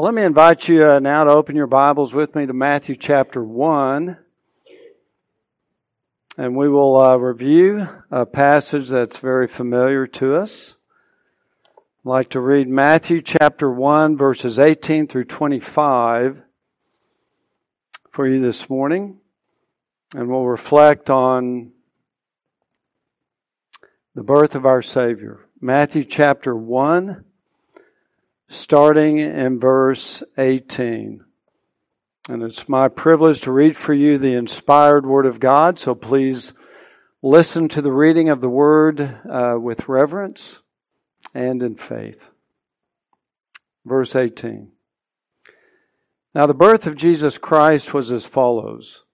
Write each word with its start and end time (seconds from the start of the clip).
Well, 0.00 0.06
let 0.06 0.14
me 0.14 0.24
invite 0.24 0.66
you 0.66 0.88
uh, 0.88 0.98
now 0.98 1.24
to 1.24 1.30
open 1.30 1.56
your 1.56 1.66
Bibles 1.66 2.14
with 2.14 2.34
me 2.34 2.46
to 2.46 2.54
Matthew 2.54 2.96
chapter 2.96 3.44
1. 3.44 4.16
And 6.38 6.56
we 6.56 6.70
will 6.70 6.96
uh, 6.98 7.16
review 7.16 7.86
a 8.10 8.24
passage 8.24 8.88
that's 8.88 9.18
very 9.18 9.46
familiar 9.46 10.06
to 10.06 10.36
us. 10.36 10.72
I'd 11.66 12.08
like 12.08 12.30
to 12.30 12.40
read 12.40 12.66
Matthew 12.66 13.20
chapter 13.20 13.70
1, 13.70 14.16
verses 14.16 14.58
18 14.58 15.06
through 15.06 15.24
25 15.24 16.40
for 18.10 18.26
you 18.26 18.40
this 18.40 18.70
morning. 18.70 19.18
And 20.14 20.30
we'll 20.30 20.46
reflect 20.46 21.10
on 21.10 21.72
the 24.14 24.22
birth 24.22 24.54
of 24.54 24.64
our 24.64 24.80
Savior. 24.80 25.40
Matthew 25.60 26.04
chapter 26.06 26.56
1 26.56 27.22
starting 28.50 29.18
in 29.18 29.60
verse 29.60 30.22
18. 30.36 31.24
And 32.28 32.42
it's 32.42 32.68
my 32.68 32.88
privilege 32.88 33.40
to 33.42 33.52
read 33.52 33.76
for 33.76 33.94
you 33.94 34.18
the 34.18 34.34
inspired 34.34 35.06
Word 35.06 35.24
of 35.24 35.40
God, 35.40 35.78
so 35.78 35.94
please 35.94 36.52
listen 37.22 37.68
to 37.68 37.80
the 37.80 37.92
reading 37.92 38.28
of 38.28 38.40
the 38.40 38.48
Word 38.48 39.00
uh, 39.00 39.54
with 39.58 39.88
reverence 39.88 40.58
and 41.32 41.62
in 41.62 41.76
faith. 41.76 42.28
Verse 43.86 44.14
18. 44.14 44.72
Now, 46.34 46.46
the 46.46 46.54
birth 46.54 46.86
of 46.86 46.96
Jesus 46.96 47.38
Christ 47.38 47.94
was 47.94 48.12
as 48.12 48.26
follows. 48.26 49.04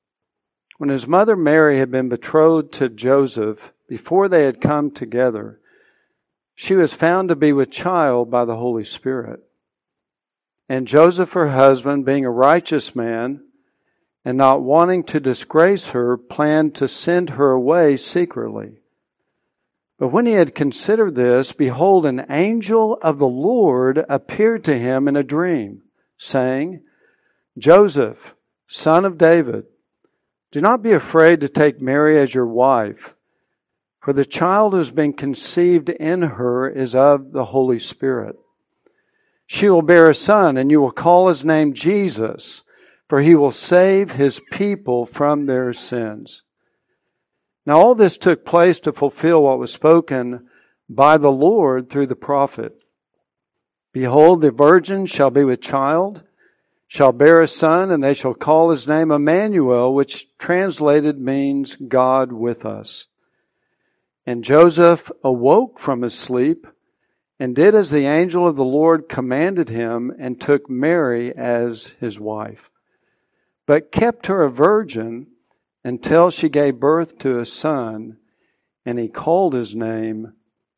When 0.79 0.91
his 0.91 1.07
mother 1.07 1.37
Mary 1.37 1.79
had 1.79 1.91
been 1.91 2.09
betrothed 2.09 2.73
to 2.75 2.89
Joseph, 2.89 3.59
before 3.89 4.29
they 4.29 4.45
had 4.45 4.61
come 4.61 4.91
together, 4.91 5.61
she 6.57 6.75
was 6.75 6.93
found 6.95 7.29
to 7.29 7.37
be 7.37 7.53
with 7.53 7.71
child 7.71 8.31
by 8.31 8.47
the 8.47 8.57
Holy 8.57 8.83
Spirit. 8.83 9.41
And 10.69 10.89
Joseph, 10.89 11.33
her 11.35 11.51
husband, 11.51 12.07
being 12.07 12.25
a 12.25 12.31
righteous 12.31 12.97
man, 12.97 13.43
and 14.25 14.39
not 14.39 14.63
wanting 14.63 15.05
to 15.05 15.21
disgrace 15.21 15.89
her, 15.89 16.17
planned 16.17 16.75
to 16.77 16.89
send 16.89 17.31
her 17.31 17.51
away 17.51 17.99
secretly. 17.99 18.79
But 19.99 20.09
when 20.09 20.27
he 20.27 20.33
had 20.33 20.55
considered 20.55 21.15
this, 21.15 21.53
behold, 21.53 22.07
an 22.07 22.27
angel 22.31 22.99
of 23.03 23.19
the 23.19 23.29
Lord 23.29 24.05
appeared 24.09 24.65
to 24.65 24.79
him 24.79 25.09
in 25.09 25.17
a 25.17 25.23
dream, 25.23 25.83
saying, 26.17 26.81
Joseph, 27.59 28.35
son 28.67 29.05
of 29.05 29.19
David, 29.19 29.67
do 30.51 30.63
not 30.63 30.83
be 30.83 30.93
afraid 30.93 31.41
to 31.41 31.49
take 31.49 31.83
Mary 31.83 32.19
as 32.21 32.35
your 32.35 32.47
wife 32.47 33.15
for 34.07 34.13
the 34.13 34.25
child 34.25 34.73
who 34.73 34.79
has 34.79 34.93
been 34.93 35.13
conceived 35.13 35.89
in 35.89 36.23
her 36.23 36.69
is 36.69 36.95
of 36.95 37.33
the 37.33 37.47
Holy 37.47 37.81
Spirit. 37.81 38.37
She 39.49 39.69
will 39.69 39.83
bear 39.83 40.09
a 40.09 40.15
son, 40.15 40.57
and 40.57 40.71
you 40.71 40.81
will 40.81 40.93
call 40.93 41.27
his 41.27 41.45
name 41.45 41.75
Jesus, 41.75 42.63
for 43.09 43.21
he 43.21 43.35
will 43.35 43.51
save 43.51 44.13
his 44.13 44.41
people 44.53 45.07
from 45.07 45.47
their 45.47 45.73
sins. 45.73 46.43
Now, 47.67 47.79
all 47.81 47.97
this 47.97 48.17
took 48.17 48.45
place 48.45 48.79
to 48.79 48.93
fulfill 48.93 49.43
what 49.43 49.59
was 49.59 49.73
spoken 49.73 50.51
by 50.89 51.17
the 51.17 51.33
Lord 51.33 51.91
through 51.91 52.07
the 52.07 52.15
prophet. 52.15 52.81
Behold, 53.93 54.41
the 54.41 54.53
virgin 54.53 55.07
shall 55.07 55.31
be 55.31 55.43
with 55.43 55.61
child, 55.61 56.23
shall 56.87 57.11
bear 57.11 57.41
a 57.41 57.49
son, 57.49 57.91
and 57.91 58.05
they 58.05 58.15
shall 58.15 58.35
call 58.35 58.71
his 58.71 58.87
name 58.87 59.11
Emmanuel, 59.11 59.93
which 59.93 60.29
translated 60.39 61.19
means 61.19 61.75
God 61.75 62.31
with 62.31 62.65
us. 62.65 63.09
And 64.27 64.43
Joseph 64.43 65.11
awoke 65.23 65.79
from 65.79 66.03
his 66.03 66.15
sleep 66.15 66.67
and 67.39 67.55
did 67.55 67.75
as 67.75 67.91
the 67.91 68.07
angel 68.07 68.49
of 68.49 68.57
the 68.57 68.65
Lord 68.65 69.09
commanded 69.09 69.69
him 69.69 70.13
and 70.19 70.41
took 70.41 70.69
Mary 70.69 71.35
as 71.37 71.93
his 72.01 72.19
wife, 72.19 72.71
but 73.67 73.93
kept 73.93 74.27
her 74.27 74.43
a 74.43 74.51
virgin 74.51 75.29
until 75.85 76.31
she 76.31 76.49
gave 76.49 76.81
birth 76.81 77.19
to 77.19 77.39
a 77.39 77.47
son, 77.47 78.17
and 78.85 78.99
he 78.99 79.09
called 79.09 79.55
his 79.55 79.75
name 79.75 80.33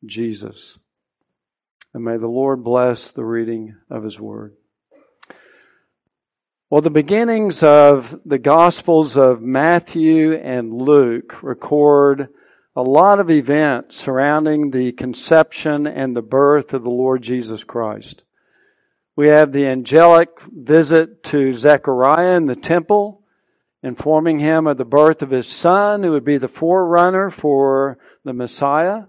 Jesus. 0.05 0.77
And 1.93 2.03
may 2.03 2.17
the 2.17 2.27
Lord 2.27 2.63
bless 2.63 3.09
the 3.09 3.25
reading 3.25 3.75
of 3.89 4.03
his 4.03 4.19
word. 4.19 4.53
Well, 6.69 6.81
the 6.81 6.91
beginnings 6.91 7.63
of 7.63 8.19
the 8.25 8.37
Gospels 8.37 9.17
of 9.17 9.41
Matthew 9.41 10.33
and 10.33 10.71
Luke 10.71 11.41
record 11.41 12.29
a 12.75 12.81
lot 12.81 13.19
of 13.19 13.31
events 13.31 13.95
surrounding 13.95 14.69
the 14.69 14.91
conception 14.91 15.87
and 15.87 16.15
the 16.15 16.21
birth 16.21 16.73
of 16.73 16.83
the 16.83 16.89
Lord 16.89 17.21
Jesus 17.21 17.63
Christ. 17.63 18.23
We 19.15 19.27
have 19.27 19.51
the 19.51 19.65
angelic 19.65 20.29
visit 20.49 21.23
to 21.25 21.53
Zechariah 21.53 22.37
in 22.37 22.45
the 22.45 22.55
temple, 22.55 23.21
informing 23.83 24.39
him 24.39 24.67
of 24.67 24.77
the 24.77 24.85
birth 24.85 25.21
of 25.21 25.31
his 25.31 25.47
son, 25.47 26.03
who 26.03 26.11
would 26.11 26.23
be 26.23 26.37
the 26.37 26.47
forerunner 26.47 27.31
for 27.31 27.97
the 28.23 28.33
Messiah. 28.33 29.03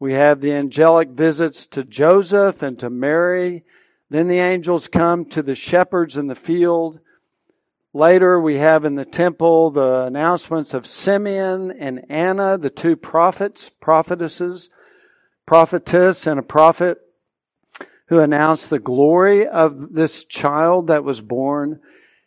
We 0.00 0.14
have 0.14 0.40
the 0.40 0.52
angelic 0.52 1.10
visits 1.10 1.66
to 1.72 1.84
Joseph 1.84 2.62
and 2.62 2.78
to 2.78 2.88
Mary. 2.88 3.62
Then 4.08 4.26
the 4.26 4.40
angels 4.40 4.88
come 4.88 5.26
to 5.26 5.42
the 5.42 5.54
shepherds 5.54 6.16
in 6.16 6.26
the 6.26 6.34
field 6.34 6.98
Later, 7.92 8.40
we 8.40 8.58
have 8.58 8.84
in 8.84 8.94
the 8.94 9.04
temple 9.04 9.72
the 9.72 10.02
announcements 10.02 10.74
of 10.74 10.86
Simeon 10.86 11.72
and 11.72 12.04
Anna, 12.08 12.56
the 12.56 12.70
two 12.70 12.94
prophets, 12.94 13.68
prophetesses, 13.80 14.70
prophetess 15.44 16.26
and 16.28 16.38
a 16.38 16.44
prophet, 16.44 16.98
who 18.06 18.20
announced 18.20 18.70
the 18.70 18.78
glory 18.78 19.46
of 19.46 19.92
this 19.92 20.24
child 20.24 20.86
that 20.86 21.02
was 21.02 21.20
born. 21.20 21.80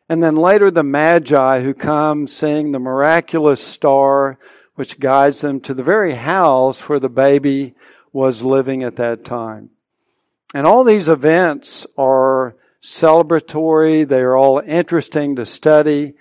And 0.10 0.22
then 0.22 0.36
later, 0.36 0.70
the 0.70 0.84
Magi 0.84 1.62
who 1.62 1.74
come 1.74 2.28
seeing 2.28 2.72
the 2.72 2.80
miraculous 2.80 3.64
star 3.64 4.38
which 4.76 5.00
guides 5.00 5.42
them 5.42 5.62
to 5.62 5.74
the 5.74 5.84
very 5.84 6.16
house 6.16 6.90
where 6.90 7.00
the 7.00 7.10
baby 7.10 7.76
was 8.12 8.42
living 8.42 8.84
at 8.84 8.96
that 8.98 9.24
time. 9.24 9.70
And 10.54 10.68
all 10.68 10.84
these 10.84 11.08
events 11.08 11.86
are 11.98 12.56
celebratory. 12.84 14.08
They 14.08 14.20
are 14.20 14.36
all 14.36 14.60
interesting 14.60 15.38
to 15.38 15.46
study, 15.46 16.14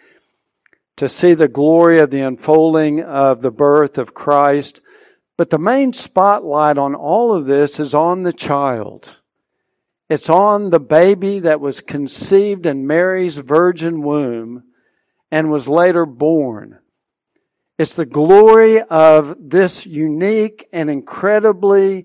to 0.96 1.08
see 1.08 1.34
the 1.34 1.48
glory 1.48 1.98
of 1.98 2.10
the 2.10 2.20
unfolding 2.20 3.02
of 3.02 3.42
the 3.42 3.50
birth 3.50 3.98
of 3.98 4.14
Christ. 4.14 4.80
But 5.36 5.50
the 5.50 5.58
main 5.58 5.92
spotlight 5.92 6.78
on 6.78 6.94
all 6.94 7.34
of 7.34 7.46
this 7.46 7.80
is 7.80 7.94
on 7.94 8.22
the 8.22 8.32
child. 8.32 9.16
It's 10.08 10.28
on 10.28 10.70
the 10.70 10.80
baby 10.80 11.40
that 11.40 11.60
was 11.60 11.80
conceived 11.80 12.66
in 12.66 12.86
Mary's 12.86 13.38
virgin 13.38 14.02
womb 14.02 14.64
and 15.30 15.50
was 15.50 15.66
later 15.66 16.04
born. 16.04 16.78
It's 17.78 17.94
the 17.94 18.04
glory 18.04 18.82
of 18.82 19.34
this 19.40 19.86
unique 19.86 20.68
and 20.72 20.90
incredibly 20.90 22.04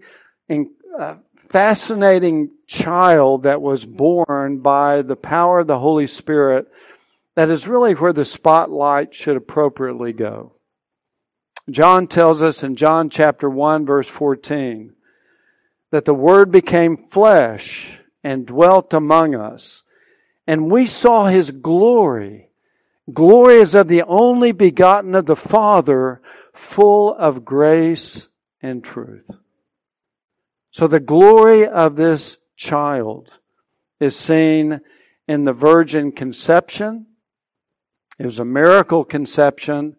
uh, 0.97 1.15
fascinating 1.49 2.51
child 2.67 3.43
that 3.43 3.61
was 3.61 3.85
born 3.85 4.59
by 4.59 5.01
the 5.01 5.15
power 5.15 5.59
of 5.59 5.67
the 5.67 5.79
Holy 5.79 6.07
Spirit 6.07 6.67
that 7.35 7.49
is 7.49 7.67
really 7.67 7.93
where 7.93 8.13
the 8.13 8.25
spotlight 8.25 9.13
should 9.13 9.37
appropriately 9.37 10.11
go. 10.11 10.53
John 11.69 12.07
tells 12.07 12.41
us 12.41 12.63
in 12.63 12.75
John 12.75 13.09
chapter 13.09 13.49
1 13.49 13.85
verse 13.85 14.07
14 14.07 14.93
that 15.91 16.05
the 16.05 16.13
Word 16.13 16.51
became 16.51 17.07
flesh 17.11 17.99
and 18.23 18.45
dwelt 18.45 18.93
among 18.93 19.35
us, 19.35 19.83
and 20.45 20.71
we 20.71 20.87
saw 20.87 21.27
His 21.27 21.51
glory. 21.51 22.49
Glory 23.13 23.55
is 23.55 23.75
of 23.75 23.87
the 23.87 24.03
only 24.03 24.51
begotten 24.51 25.15
of 25.15 25.25
the 25.25 25.35
Father, 25.35 26.21
full 26.53 27.13
of 27.13 27.45
grace 27.45 28.27
and 28.61 28.83
truth. 28.83 29.29
So 30.77 30.85
the 30.85 30.99
glory 30.99 31.67
of 31.67 31.95
this 31.95 32.37
child 32.55 33.39
is 33.99 34.15
seen 34.15 34.79
in 35.27 35.43
the 35.43 35.51
virgin 35.51 36.11
conception. 36.11 37.07
It 38.19 38.27
was 38.27 38.37
a 38.37 38.45
miracle 38.45 39.03
conception. 39.03 39.95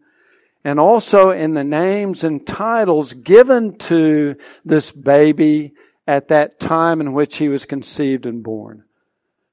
And 0.62 0.78
also 0.78 1.32
in 1.32 1.54
the 1.54 1.64
names 1.64 2.22
and 2.22 2.46
titles 2.46 3.12
given 3.12 3.76
to 3.78 4.36
this 4.64 4.92
baby 4.92 5.72
at 6.06 6.28
that 6.28 6.60
time 6.60 7.00
in 7.00 7.12
which 7.12 7.38
he 7.38 7.48
was 7.48 7.64
conceived 7.64 8.24
and 8.24 8.44
born. 8.44 8.84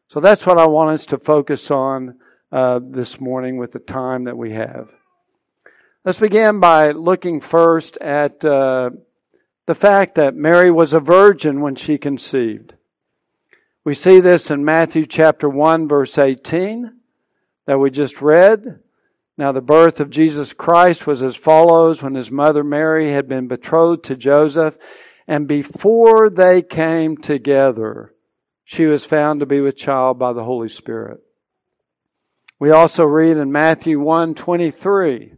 So 0.10 0.20
that's 0.20 0.46
what 0.46 0.60
I 0.60 0.68
want 0.68 0.92
us 0.92 1.08
to 1.08 1.18
focus 1.18 1.72
on 1.72 2.20
uh, 2.52 2.82
this 2.84 3.20
morning 3.20 3.58
with 3.58 3.72
the 3.72 3.80
time 3.80 4.26
that 4.26 4.38
we 4.38 4.52
have. 4.52 4.90
Let's 6.04 6.20
begin 6.20 6.60
by 6.60 6.92
looking 6.92 7.42
first 7.42 7.98
at 7.98 8.46
uh, 8.46 8.92
the 9.66 9.76
fact 9.76 10.16
that 10.16 10.36
Mary 10.36 10.72
was 10.72 10.94
a 10.94 11.00
virgin 11.00 11.62
when 11.62 11.76
she 11.76 11.98
conceived. 11.98 12.74
We 13.84 13.94
see 13.94 14.20
this 14.20 14.50
in 14.50 14.66
Matthew 14.66 15.06
chapter 15.06 15.50
1 15.50 15.88
verse 15.88 16.18
18 16.18 16.92
that 17.66 17.78
we 17.78 17.90
just 17.90 18.22
read. 18.22 18.80
Now 19.38 19.52
the 19.52 19.62
birth 19.62 20.00
of 20.00 20.10
Jesus 20.10 20.54
Christ 20.54 21.08
was 21.08 21.22
as 21.22 21.36
follows 21.36 22.02
when 22.02 22.16
his 22.16 22.32
mother 22.32 22.64
Mary 22.64 23.12
had 23.12 23.28
been 23.28 23.48
betrothed 23.48 24.06
to 24.06 24.16
Joseph 24.16 24.76
and 25.28 25.48
before 25.48 26.30
they 26.30 26.62
came 26.62 27.18
together 27.18 28.14
she 28.64 28.86
was 28.86 29.06
found 29.06 29.40
to 29.40 29.46
be 29.46 29.62
with 29.62 29.78
child 29.78 30.18
by 30.18 30.34
the 30.34 30.44
Holy 30.44 30.70
Spirit. 30.70 31.20
We 32.60 32.72
also 32.72 33.04
read 33.04 33.38
in 33.38 33.52
Matthew 33.52 34.00
1 34.00 34.34
23, 34.34 35.34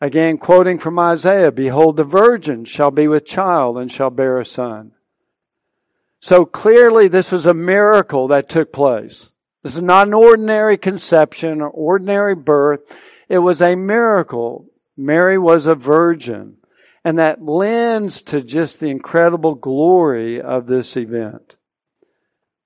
again 0.00 0.38
quoting 0.38 0.78
from 0.78 0.98
Isaiah, 0.98 1.50
Behold, 1.50 1.96
the 1.96 2.04
virgin 2.04 2.64
shall 2.64 2.90
be 2.90 3.08
with 3.08 3.26
child 3.26 3.78
and 3.78 3.90
shall 3.90 4.10
bear 4.10 4.38
a 4.38 4.46
son. 4.46 4.92
So 6.20 6.44
clearly, 6.44 7.08
this 7.08 7.30
was 7.30 7.46
a 7.46 7.54
miracle 7.54 8.28
that 8.28 8.48
took 8.48 8.72
place. 8.72 9.30
This 9.62 9.76
is 9.76 9.82
not 9.82 10.06
an 10.06 10.14
ordinary 10.14 10.76
conception 10.76 11.60
or 11.60 11.68
ordinary 11.68 12.34
birth. 12.34 12.80
It 13.28 13.38
was 13.38 13.60
a 13.60 13.76
miracle. 13.76 14.66
Mary 14.96 15.38
was 15.38 15.66
a 15.66 15.74
virgin. 15.74 16.56
And 17.04 17.18
that 17.18 17.42
lends 17.42 18.22
to 18.22 18.42
just 18.42 18.80
the 18.80 18.88
incredible 18.88 19.54
glory 19.54 20.40
of 20.40 20.66
this 20.66 20.96
event. 20.96 21.56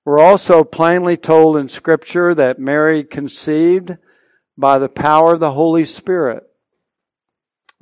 We're 0.05 0.19
also 0.19 0.63
plainly 0.63 1.15
told 1.15 1.57
in 1.57 1.69
Scripture 1.69 2.35
that 2.35 2.59
Mary 2.59 3.03
conceived 3.03 3.95
by 4.57 4.79
the 4.79 4.89
power 4.89 5.35
of 5.35 5.39
the 5.39 5.51
Holy 5.51 5.85
Spirit. 5.85 6.43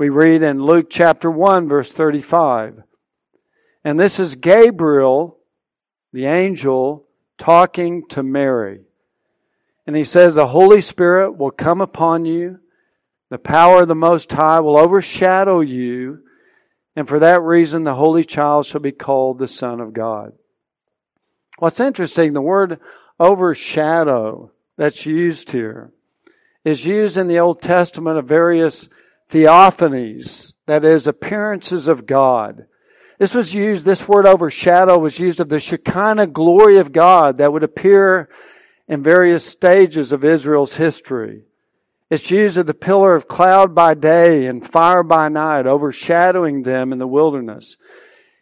We 0.02 0.10
read 0.10 0.42
in 0.42 0.64
Luke 0.64 0.88
chapter 0.90 1.30
1, 1.30 1.68
verse 1.68 1.92
35. 1.92 2.82
And 3.84 4.00
this 4.00 4.20
is 4.20 4.34
Gabriel, 4.34 5.38
the 6.12 6.26
angel, 6.26 7.06
talking 7.38 8.08
to 8.10 8.24
Mary. 8.24 8.82
And 9.86 9.96
he 9.96 10.04
says, 10.04 10.34
The 10.34 10.48
Holy 10.48 10.82
Spirit 10.82 11.38
will 11.38 11.52
come 11.52 11.82
upon 11.82 12.26
you, 12.26 12.58
the 13.30 13.38
power 13.38 13.84
of 13.84 13.90
the 13.90 13.94
Most 13.94 14.32
High 14.32 14.62
will 14.62 14.76
overshadow 14.76 15.60
you, 15.60 16.24
and 16.96 17.08
for 17.08 17.20
that 17.20 17.44
reason 17.44 17.84
the 17.84 17.94
Holy 17.94 18.26
Child 18.26 18.66
shall 18.66 18.82
be 18.82 18.92
called 18.92 19.38
the 19.38 19.48
Son 19.48 19.80
of 19.80 19.94
God. 19.94 20.34
What's 21.60 21.80
interesting, 21.80 22.34
the 22.34 22.42
word 22.42 22.80
overshadow 23.20 24.52
that's 24.78 25.06
used 25.06 25.52
here 25.52 25.92
is 26.66 26.84
used 26.84 27.18
in 27.18 27.28
the 27.28 27.38
Old 27.38 27.62
Testament 27.62 28.18
of 28.18 28.28
various 28.28 28.90
theophanies, 29.32 30.54
that 30.68 30.86
is, 30.86 31.08
appearances 31.08 31.88
of 31.88 32.06
God. 32.06 32.66
This 33.18 33.34
was 33.34 33.54
used, 33.54 33.86
this 33.86 34.08
word 34.08 34.26
overshadow 34.26 34.98
was 34.98 35.20
used 35.20 35.40
of 35.40 35.50
the 35.50 35.60
Shekinah 35.60 36.28
glory 36.28 36.78
of 36.78 36.92
God 36.92 37.38
that 37.38 37.54
would 37.54 37.64
appear 37.64 38.30
in 38.88 39.04
various 39.04 39.46
stages 39.46 40.12
of 40.12 40.26
Israel's 40.26 40.76
history. 40.76 41.44
It's 42.10 42.30
used 42.30 42.58
of 42.58 42.66
the 42.66 42.74
pillar 42.74 43.16
of 43.16 43.28
cloud 43.28 43.74
by 43.74 43.94
day 43.94 44.46
and 44.48 44.68
fire 44.68 45.04
by 45.04 45.30
night, 45.30 45.66
overshadowing 45.66 46.64
them 46.64 46.92
in 46.92 47.00
the 47.00 47.08
wilderness. 47.08 47.78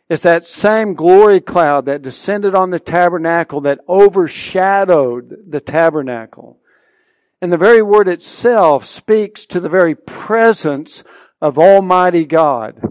It's 0.09 0.23
that 0.23 0.47
same 0.47 0.95
glory 0.95 1.39
cloud 1.39 1.85
that 1.85 2.01
descended 2.01 2.55
on 2.55 2.71
the 2.71 2.79
tabernacle 2.79 3.61
that 3.61 3.81
overshadowed 3.87 5.45
the 5.49 5.59
tabernacle. 5.59 6.57
And 7.41 7.53
the 7.53 7.57
very 7.57 7.81
word 7.81 8.07
itself 8.07 8.85
speaks 8.85 9.45
to 9.47 9.59
the 9.59 9.69
very 9.69 9.95
presence 9.95 11.03
of 11.41 11.57
Almighty 11.57 12.25
God. 12.25 12.81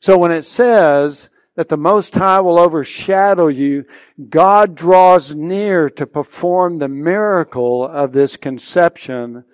So 0.00 0.16
when 0.16 0.32
it 0.32 0.44
says 0.44 1.28
that 1.56 1.68
the 1.68 1.76
Most 1.76 2.14
High 2.14 2.40
will 2.40 2.58
overshadow 2.58 3.48
you, 3.48 3.84
God 4.28 4.74
draws 4.74 5.34
near 5.34 5.90
to 5.90 6.06
perform 6.06 6.78
the 6.78 6.88
miracle 6.88 7.86
of 7.86 8.12
this 8.12 8.36
conception 8.36 9.44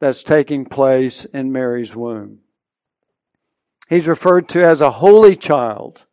that's 0.00 0.22
taking 0.22 0.66
place 0.66 1.24
in 1.32 1.52
Mary's 1.52 1.94
womb. 1.94 2.40
He's 3.88 4.08
referred 4.08 4.48
to 4.50 4.62
as 4.62 4.80
a 4.80 4.90
holy 4.90 5.36
child. 5.36 6.04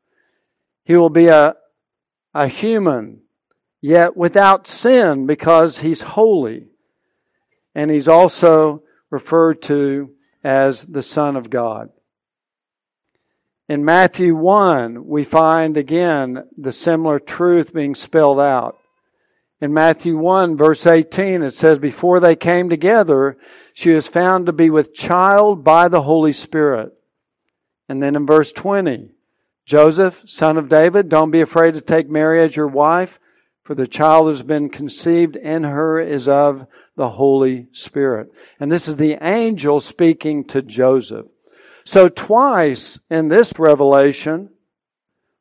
He 0.83 0.95
will 0.95 1.09
be 1.09 1.27
a, 1.27 1.55
a 2.33 2.47
human, 2.47 3.21
yet 3.81 4.15
without 4.15 4.67
sin 4.67 5.25
because 5.25 5.79
he's 5.79 6.01
holy. 6.01 6.70
And 7.75 7.89
he's 7.89 8.07
also 8.07 8.83
referred 9.09 9.61
to 9.63 10.11
as 10.43 10.81
the 10.81 11.03
Son 11.03 11.35
of 11.35 11.49
God. 11.49 11.89
In 13.69 13.85
Matthew 13.85 14.35
1, 14.35 15.07
we 15.07 15.23
find 15.23 15.77
again 15.77 16.43
the 16.57 16.73
similar 16.73 17.19
truth 17.19 17.73
being 17.73 17.95
spelled 17.95 18.39
out. 18.39 18.77
In 19.61 19.73
Matthew 19.73 20.17
1, 20.17 20.57
verse 20.57 20.87
18, 20.87 21.43
it 21.43 21.53
says, 21.53 21.77
Before 21.77 22.19
they 22.19 22.35
came 22.35 22.69
together, 22.69 23.37
she 23.73 23.91
was 23.91 24.07
found 24.07 24.47
to 24.47 24.51
be 24.51 24.69
with 24.69 24.93
child 24.93 25.63
by 25.63 25.87
the 25.87 26.01
Holy 26.01 26.33
Spirit. 26.33 26.91
And 27.87 28.01
then 28.01 28.15
in 28.15 28.25
verse 28.25 28.51
20, 28.51 29.11
Joseph, 29.65 30.21
son 30.25 30.57
of 30.57 30.67
David, 30.67 31.07
don't 31.07 31.31
be 31.31 31.41
afraid 31.41 31.75
to 31.75 31.81
take 31.81 32.09
Mary 32.09 32.43
as 32.43 32.55
your 32.55 32.67
wife, 32.67 33.19
for 33.63 33.75
the 33.75 33.87
child 33.87 34.29
has 34.29 34.41
been 34.41 34.69
conceived 34.69 35.35
in 35.35 35.63
her 35.63 36.01
is 36.01 36.27
of 36.27 36.65
the 37.01 37.09
Holy 37.09 37.65
Spirit. 37.71 38.31
And 38.59 38.71
this 38.71 38.87
is 38.87 38.95
the 38.95 39.17
angel 39.25 39.79
speaking 39.79 40.43
to 40.49 40.61
Joseph. 40.61 41.25
So, 41.83 42.09
twice 42.09 42.99
in 43.09 43.27
this 43.27 43.57
revelation, 43.57 44.49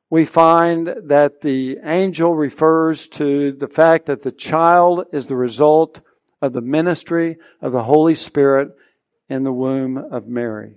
we 0.09 0.25
find 0.25 0.89
that 1.05 1.43
the 1.43 1.77
angel 1.85 2.35
refers 2.35 3.09
to 3.09 3.53
the 3.53 3.69
fact 3.69 4.07
that 4.07 4.23
the 4.23 4.33
child 4.33 5.05
is 5.13 5.27
the 5.27 5.37
result 5.37 6.01
of 6.41 6.55
the 6.55 6.63
ministry 6.63 7.37
of 7.61 7.73
the 7.73 7.83
Holy 7.83 8.15
Spirit 8.15 8.71
in 9.29 9.45
the 9.45 9.53
womb 9.53 9.99
of 9.99 10.27
Mary. 10.27 10.77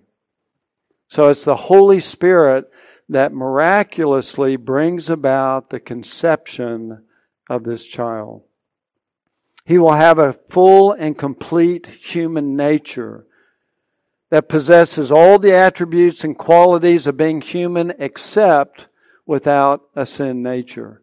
So 1.07 1.29
it's 1.29 1.45
the 1.45 1.55
Holy 1.55 2.01
Spirit 2.01 2.69
that 3.07 3.31
miraculously 3.31 4.57
brings 4.57 5.09
about 5.09 5.69
the 5.69 5.79
conception 5.79 7.05
of 7.49 7.63
this 7.63 7.87
child. 7.87 8.43
He 9.65 9.77
will 9.77 9.93
have 9.93 10.19
a 10.19 10.33
full 10.33 10.91
and 10.91 11.17
complete 11.17 11.87
human 11.87 12.55
nature 12.55 13.25
that 14.29 14.49
possesses 14.49 15.11
all 15.11 15.39
the 15.39 15.55
attributes 15.55 16.23
and 16.23 16.37
qualities 16.37 17.07
of 17.07 17.15
being 17.15 17.39
human 17.39 17.93
except 17.99 18.87
without 19.25 19.83
a 19.95 20.05
sin 20.05 20.43
nature. 20.43 21.01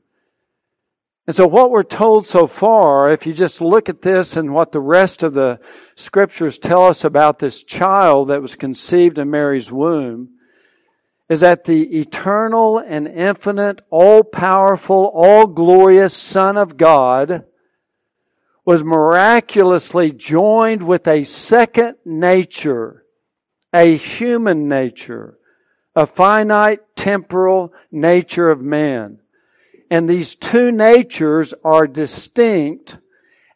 And 1.26 1.36
so, 1.36 1.46
what 1.46 1.70
we're 1.70 1.84
told 1.84 2.26
so 2.26 2.46
far, 2.46 3.10
if 3.10 3.24
you 3.24 3.32
just 3.32 3.60
look 3.60 3.88
at 3.88 4.02
this 4.02 4.36
and 4.36 4.52
what 4.52 4.72
the 4.72 4.80
rest 4.80 5.22
of 5.22 5.32
the 5.32 5.60
scriptures 5.94 6.58
tell 6.58 6.84
us 6.86 7.04
about 7.04 7.38
this 7.38 7.62
child 7.62 8.28
that 8.28 8.42
was 8.42 8.56
conceived 8.56 9.18
in 9.18 9.30
Mary's 9.30 9.70
womb, 9.70 10.30
is 11.28 11.40
that 11.40 11.64
the 11.64 12.00
eternal 12.00 12.78
and 12.78 13.06
infinite, 13.06 13.80
all 13.90 14.24
powerful, 14.24 15.10
all 15.14 15.46
glorious 15.46 16.14
Son 16.14 16.56
of 16.56 16.76
God 16.76 17.44
was 18.70 18.84
miraculously 18.84 20.12
joined 20.12 20.82
with 20.82 21.06
a 21.08 21.24
second 21.24 21.96
nature, 22.04 23.04
a 23.72 23.96
human 23.96 24.68
nature 24.68 25.36
a 25.94 26.06
finite 26.06 26.80
temporal 26.96 27.72
nature 27.90 28.48
of 28.48 28.60
man. 28.60 29.18
And 29.90 30.08
these 30.08 30.36
two 30.36 30.70
natures 30.70 31.52
are 31.64 31.86
distinct, 31.86 32.96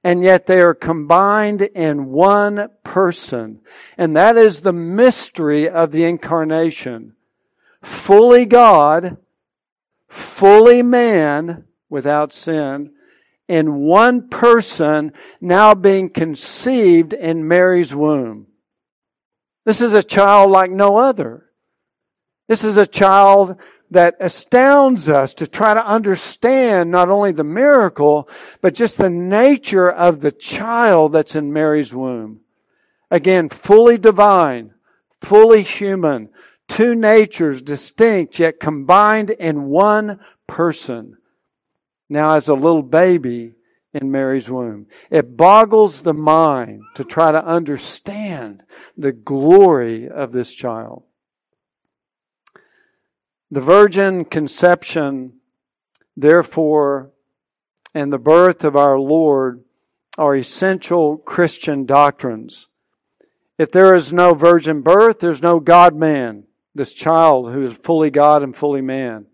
and 0.02 0.22
yet 0.22 0.46
they 0.46 0.60
are 0.60 0.74
combined 0.74 1.62
in 1.62 2.06
one 2.06 2.68
person. 2.82 3.60
And 3.96 4.16
that 4.16 4.36
is 4.36 4.60
the 4.60 4.72
mystery 4.72 5.68
of 5.68 5.92
the 5.92 6.04
incarnation. 6.04 7.14
Fully 7.82 8.46
God, 8.46 9.16
fully 10.08 10.82
man 10.82 11.64
without 11.88 12.32
sin, 12.32 12.90
in 13.48 13.74
one 13.74 14.28
person 14.28 15.12
now 15.40 15.74
being 15.74 16.08
conceived 16.08 17.12
in 17.12 17.46
Mary's 17.46 17.94
womb. 17.94 18.46
This 19.64 19.80
is 19.80 19.92
a 19.92 20.02
child 20.02 20.50
like 20.50 20.70
no 20.70 20.96
other. 20.96 21.46
This 22.48 22.64
is 22.64 22.76
a 22.76 22.86
child 22.86 23.56
that 23.90 24.16
astounds 24.20 25.08
us 25.08 25.34
to 25.34 25.46
try 25.46 25.72
to 25.74 25.86
understand 25.86 26.90
not 26.90 27.08
only 27.08 27.32
the 27.32 27.44
miracle, 27.44 28.28
but 28.60 28.74
just 28.74 28.98
the 28.98 29.10
nature 29.10 29.90
of 29.90 30.20
the 30.20 30.32
child 30.32 31.12
that's 31.12 31.36
in 31.36 31.52
Mary's 31.52 31.94
womb. 31.94 32.40
Again, 33.10 33.48
fully 33.48 33.96
divine, 33.96 34.72
fully 35.20 35.62
human, 35.62 36.28
two 36.68 36.94
natures 36.94 37.62
distinct 37.62 38.38
yet 38.38 38.58
combined 38.58 39.30
in 39.30 39.66
one 39.66 40.18
person. 40.46 41.16
Now, 42.14 42.36
as 42.36 42.46
a 42.46 42.54
little 42.54 42.84
baby 42.84 43.54
in 43.92 44.12
Mary's 44.12 44.48
womb, 44.48 44.86
it 45.10 45.36
boggles 45.36 46.00
the 46.00 46.12
mind 46.14 46.84
to 46.94 47.02
try 47.02 47.32
to 47.32 47.44
understand 47.44 48.62
the 48.96 49.10
glory 49.10 50.08
of 50.08 50.30
this 50.30 50.52
child. 50.52 51.02
The 53.50 53.60
virgin 53.60 54.26
conception, 54.26 55.40
therefore, 56.16 57.10
and 57.94 58.12
the 58.12 58.18
birth 58.18 58.62
of 58.62 58.76
our 58.76 58.96
Lord 58.96 59.64
are 60.16 60.36
essential 60.36 61.16
Christian 61.16 61.84
doctrines. 61.84 62.68
If 63.58 63.72
there 63.72 63.92
is 63.92 64.12
no 64.12 64.34
virgin 64.34 64.82
birth, 64.82 65.18
there's 65.18 65.42
no 65.42 65.58
God 65.58 65.96
man, 65.96 66.44
this 66.76 66.92
child 66.92 67.52
who 67.52 67.66
is 67.66 67.76
fully 67.82 68.10
God 68.10 68.44
and 68.44 68.54
fully 68.54 68.82
man. 68.82 69.26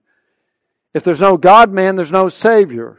If 0.93 1.05
there's 1.05 1.21
no 1.21 1.37
God 1.37 1.73
man, 1.73 1.97
there's 1.97 2.11
no 2.11 2.29
Savior. 2.29 2.99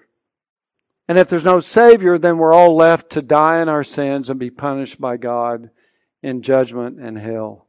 And 1.08 1.20
if 1.20 1.30
there's 1.30 1.44
no 1.44 1.60
Savior, 1.60 2.18
then 2.18 2.38
we're 2.38 2.54
all 2.54 2.76
left 2.76 3.12
to 3.12 3.22
die 3.22 3.62
in 3.62 3.68
our 3.68 3.84
sins 3.84 4.30
and 4.30 4.40
be 4.40 4.50
punished 4.50 5.00
by 5.00 5.18
God 5.18 5.70
in 6.24 6.42
judgment 6.42 7.00
and 7.00 7.18
hell. 7.18 7.68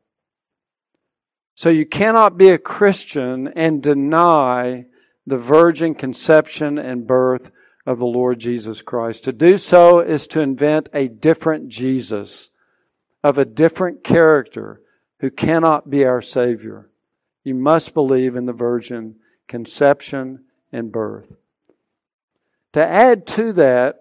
So 1.54 1.68
you 1.68 1.86
cannot 1.86 2.38
be 2.38 2.50
a 2.50 2.58
Christian 2.58 3.48
and 3.48 3.82
deny 3.82 4.86
the 5.26 5.38
virgin 5.38 5.94
conception 5.94 6.78
and 6.78 7.06
birth 7.06 7.50
of 7.86 7.98
the 7.98 8.04
Lord 8.04 8.38
Jesus 8.38 8.80
Christ. 8.80 9.24
To 9.24 9.32
do 9.32 9.58
so 9.58 10.00
is 10.00 10.26
to 10.28 10.40
invent 10.40 10.88
a 10.94 11.08
different 11.08 11.68
Jesus 11.68 12.50
of 13.24 13.38
a 13.38 13.44
different 13.44 14.02
character 14.04 14.80
who 15.20 15.30
cannot 15.30 15.90
be 15.90 16.04
our 16.04 16.22
Savior. 16.22 16.90
You 17.44 17.54
must 17.54 17.94
believe 17.94 18.36
in 18.36 18.46
the 18.46 18.52
virgin 18.52 19.16
conception 19.52 20.42
and 20.72 20.90
birth. 20.90 21.30
To 22.72 22.82
add 22.82 23.26
to 23.26 23.52
that, 23.52 23.96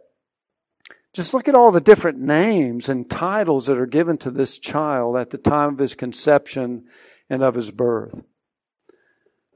just 1.12 1.34
look 1.34 1.50
at 1.50 1.55
all 1.55 1.74
the 1.74 1.81
different 1.81 2.20
names 2.20 2.88
and 2.88 3.10
titles 3.10 3.65
that 3.65 3.77
are 3.77 3.86
given 3.86 4.17
to 4.20 4.31
this 4.31 4.58
child 4.58 5.17
at 5.17 5.29
the 5.29 5.38
time 5.38 5.74
of 5.74 5.79
his 5.79 5.93
conception 5.93 6.86
and 7.29 7.43
of 7.43 7.53
his 7.53 7.70
birth. 7.70 8.24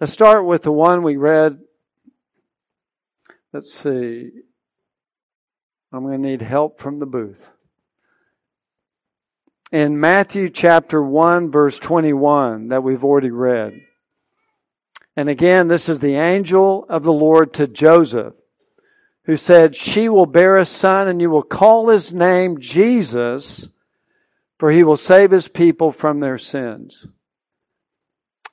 Let's 0.01 0.11
start 0.11 0.45
with 0.45 0.63
the 0.63 0.71
one 0.73 1.01
we 1.01 1.15
read. 1.15 1.59
Let's 3.53 3.73
see. 3.73 4.31
I'm 5.93 6.03
going 6.03 6.21
to 6.21 6.29
need 6.29 6.41
help 6.41 6.81
from 6.81 6.99
the 6.99 7.05
booth. 7.05 7.47
In 9.71 9.97
Matthew 9.97 10.49
chapter 10.49 11.01
1, 11.01 11.51
verse 11.51 11.79
21, 11.79 12.67
that 12.67 12.83
we've 12.83 13.05
already 13.05 13.31
read. 13.31 13.79
And 15.15 15.29
again, 15.29 15.67
this 15.67 15.87
is 15.87 15.99
the 15.99 16.15
angel 16.15 16.85
of 16.89 17.03
the 17.03 17.13
Lord 17.13 17.53
to 17.53 17.67
Joseph 17.67 18.33
who 19.25 19.37
said, 19.37 19.75
She 19.75 20.07
will 20.07 20.25
bear 20.25 20.57
a 20.57 20.65
son, 20.65 21.07
and 21.07 21.21
you 21.21 21.29
will 21.29 21.43
call 21.43 21.89
his 21.89 22.13
name 22.13 22.59
Jesus, 22.59 23.67
for 24.59 24.71
he 24.71 24.83
will 24.83 24.97
save 24.97 25.31
his 25.31 25.47
people 25.47 25.91
from 25.91 26.19
their 26.19 26.37
sins. 26.37 27.07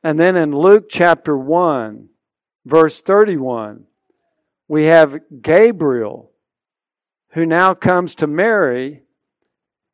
And 0.02 0.19
then 0.19 0.37
in 0.37 0.57
Luke 0.57 0.87
chapter 0.88 1.37
1, 1.37 2.09
verse 2.64 3.00
31, 3.00 3.85
we 4.66 4.85
have 4.85 5.21
Gabriel, 5.42 6.31
who 7.33 7.45
now 7.45 7.75
comes 7.75 8.14
to 8.16 8.26
Mary 8.26 9.02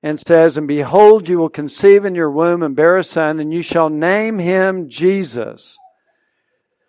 and 0.03 0.21
says, 0.21 0.57
And 0.57 0.69
behold, 0.69 1.29
you 1.29 1.39
will 1.39 1.49
conceive 1.49 2.05
in 2.05 2.15
your 2.15 2.31
womb 2.31 2.63
and 2.63 2.77
bear 2.77 2.97
a 2.97 3.05
son, 3.05 3.41
and 3.41 3.53
you 3.53 3.63
shall 3.63 3.91
name 3.91 4.39
him 4.39 4.89
Jesus 4.89 5.77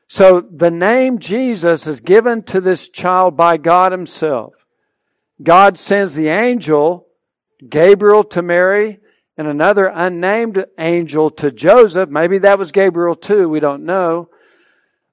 so 0.09 0.41
the 0.41 0.71
name 0.71 1.19
Jesus 1.19 1.85
is 1.87 2.01
given 2.01 2.43
to 2.43 2.59
this 2.59 2.89
child 2.89 3.37
by 3.37 3.57
God 3.57 3.91
Himself. 3.91 4.53
God 5.41 5.77
sends 5.77 6.15
the 6.15 6.27
angel, 6.27 7.07
Gabriel, 7.69 8.23
to 8.25 8.41
Mary, 8.41 8.99
and 9.37 9.47
another 9.47 9.85
unnamed 9.85 10.65
angel 10.77 11.29
to 11.29 11.51
Joseph. 11.51 12.09
Maybe 12.09 12.39
that 12.39 12.59
was 12.59 12.71
Gabriel 12.71 13.15
too, 13.15 13.47
we 13.47 13.59
don't 13.59 13.85
know. 13.85 14.29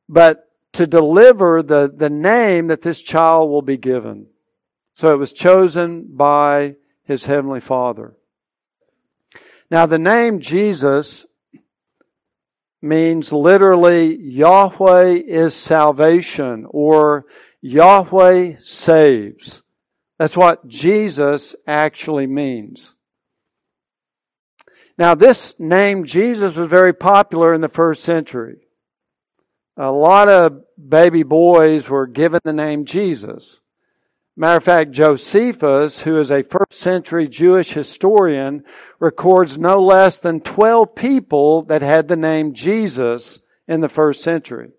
But 0.09 0.51
to 0.73 0.87
deliver 0.87 1.63
the, 1.63 1.93
the 1.95 2.11
name 2.11 2.69
that 2.69 2.83
this 2.83 3.01
child 3.01 3.51
will 3.51 3.63
be 3.63 3.77
given. 3.77 4.27
So 4.95 5.13
it 5.13 5.19
was 5.19 5.33
chosen 5.33 6.07
by 6.09 6.77
his 7.05 7.25
heavenly 7.25 7.61
Father. 7.61 8.15
Now, 9.71 9.87
the 9.87 9.99
name 9.99 10.41
Jesus 10.41 11.27
means 12.87 13.33
literally 13.33 14.17
Yahweh 14.17 15.21
is 15.27 15.55
salvation 15.55 16.67
or 16.71 17.27
Yahweh 17.61 18.57
saves. 18.63 19.63
That's 20.19 20.37
what 20.37 20.67
Jesus 20.67 21.55
actually 21.67 22.27
means. 22.27 22.95
Now, 24.99 25.15
this 25.15 25.55
name 25.59 26.05
Jesus 26.05 26.57
was 26.57 26.69
very 26.69 26.95
popular 26.95 27.53
in 27.53 27.61
the 27.61 27.69
first 27.69 28.03
century. 28.03 28.57
A 29.77 29.91
lot 29.91 30.31
of 30.31 30.63
baby 30.89 31.23
boys 31.23 31.89
were 31.89 32.07
given 32.07 32.41
the 32.45 32.53
name 32.55 32.87
Jesus. 32.87 33.61
Matter 34.39 34.59
of 34.59 34.65
fact, 34.65 34.91
Josephus, 34.91 36.01
who 36.01 36.19
is 36.19 36.31
a 36.31 36.43
first 36.43 36.75
century 36.75 37.27
Jewish 37.27 37.73
historian, 37.73 38.65
records 39.01 39.57
no 39.57 39.77
less 39.77 40.19
than 40.19 40.41
12 40.41 40.95
people 40.95 41.63
that 41.63 41.81
had 41.81 42.07
the 42.07 42.17
name 42.17 42.53
Jesus 42.53 43.39
in 43.67 43.81
the 43.81 43.89
first 43.89 44.23
century. 44.23 44.73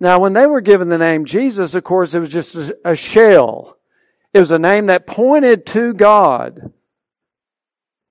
Now, 0.00 0.18
when 0.18 0.32
they 0.32 0.46
were 0.46 0.62
given 0.62 0.88
the 0.88 0.96
name 0.96 1.26
Jesus, 1.26 1.74
of 1.74 1.84
course, 1.84 2.14
it 2.14 2.20
was 2.20 2.30
just 2.30 2.56
a 2.82 2.96
shell. 2.96 3.76
It 4.32 4.40
was 4.40 4.50
a 4.50 4.58
name 4.58 4.86
that 4.86 5.06
pointed 5.06 5.66
to 5.66 5.92
God. 5.92 6.72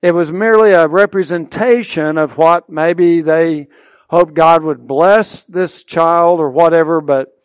It 0.03 0.13
was 0.13 0.31
merely 0.31 0.71
a 0.71 0.88
representation 0.88 2.19
of 2.19 2.38
what 2.38 2.69
maybe 2.69 3.21
they 3.21 3.69
hoped 4.07 4.35
God 4.35 4.63
would 4.63 4.88
bless 4.88 5.43
this 5.45 5.83
child 5.83 6.39
or 6.39 6.51
whatever, 6.51 7.01
but 7.01 7.38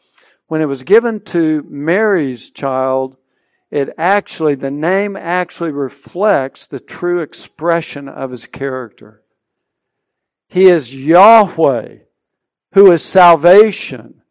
when 0.54 0.62
it 0.62 0.66
was 0.66 0.84
given 0.84 1.18
to 1.18 1.66
Mary's 1.68 2.48
child, 2.48 3.16
it 3.72 3.88
actually, 3.98 4.54
the 4.54 4.70
name 4.70 5.16
actually 5.16 5.72
reflects 5.72 6.68
the 6.68 6.78
true 6.78 7.22
expression 7.22 8.08
of 8.08 8.30
his 8.30 8.46
character. 8.46 9.20
He 10.46 10.66
is 10.66 10.94
Yahweh, 10.94 11.96
who 12.72 12.92
is 12.92 13.02
salvation. 13.02 14.22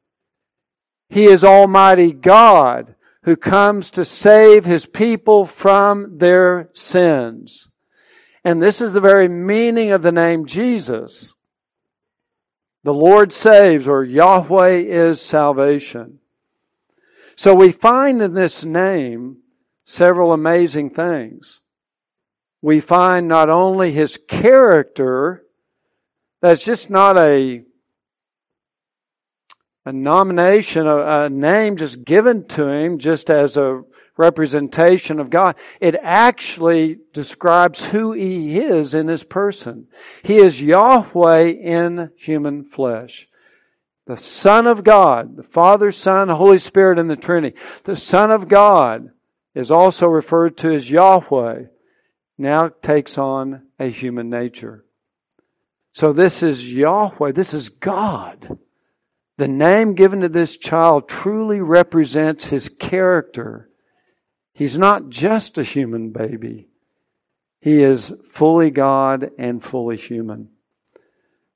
He 1.10 1.26
is 1.26 1.44
Almighty 1.44 2.14
God, 2.14 2.96
who 3.24 3.36
comes 3.36 3.90
to 3.90 4.06
save 4.06 4.64
his 4.64 4.86
people 4.86 5.46
from 5.46 6.20
their 6.20 6.70
sins. 6.74 7.70
And 8.46 8.64
this 8.64 8.80
is 8.80 8.94
the 8.94 9.02
very 9.02 9.28
meaning 9.28 9.92
of 9.92 10.02
the 10.02 10.14
name 10.14 10.46
Jesus. 10.46 11.34
The 12.84 12.94
Lord 12.94 13.32
saves, 13.32 13.88
or 13.88 14.04
Yahweh 14.04 14.80
is 14.80 15.22
salvation. 15.22 16.20
So 17.36 17.56
we 17.56 17.72
find 17.72 18.22
in 18.22 18.34
this 18.34 18.64
name 18.64 19.38
several 19.86 20.34
amazing 20.34 20.92
things. 20.92 21.60
We 22.62 22.80
find 22.80 23.28
not 23.28 23.50
only 23.50 23.92
his 23.92 24.18
character, 24.28 25.44
that's 26.42 26.64
just 26.64 26.90
not 26.90 27.18
a, 27.18 27.64
a 29.86 29.92
nomination, 29.92 30.86
a, 30.86 31.26
a 31.26 31.30
name 31.30 31.78
just 31.78 32.04
given 32.04 32.48
to 32.50 32.68
him 32.68 33.00
just 33.00 33.30
as 33.30 33.58
a 33.58 33.82
representation 34.18 35.20
of 35.20 35.30
God. 35.30 35.56
It 35.80 35.96
actually 36.02 37.00
describes 37.14 37.84
who 37.84 38.14
He 38.14 38.60
is 38.60 38.94
in 38.94 39.08
His 39.08 39.24
person. 39.24 39.88
He 40.24 40.38
is 40.38 40.62
Yahweh 40.62 41.46
in 41.46 42.12
human 42.18 42.64
flesh. 42.64 43.28
The 44.06 44.18
Son 44.18 44.68
of 44.68 44.84
God, 44.84 45.38
the 45.38 45.44
Father, 45.44 45.92
Son, 45.92 46.28
Holy 46.30 46.60
Spirit 46.60 47.00
in 47.00 47.08
the 47.08 47.16
Trinity. 47.16 47.56
The 47.86 47.96
Son 47.96 48.32
of 48.32 48.48
God 48.48 49.12
is 49.56 49.72
also 49.72 50.08
referred 50.08 50.58
to 50.58 50.72
as 50.74 50.90
Yahweh, 50.90 51.64
now 52.38 52.70
takes 52.82 53.18
on 53.18 53.64
a 53.80 53.90
human 53.90 54.30
nature. 54.30 54.84
So 55.94 56.12
this 56.12 56.42
is 56.42 56.66
Yahweh, 56.66 57.32
this 57.32 57.54
is 57.54 57.70
God. 57.70 58.58
The 59.38 59.48
name 59.48 59.94
given 59.96 60.22
to 60.22 60.30
this 60.30 60.58
child 60.58 61.08
truly 61.08 61.62
represents 61.62 62.46
his 62.46 62.70
character 62.70 63.70
He's 64.54 64.78
not 64.78 65.10
just 65.10 65.58
a 65.58 65.64
human 65.64 66.12
baby, 66.12 66.70
he 67.60 67.82
is 67.82 68.12
fully 68.30 68.70
God 68.70 69.32
and 69.38 69.64
fully 69.64 69.98
human. 69.98 70.50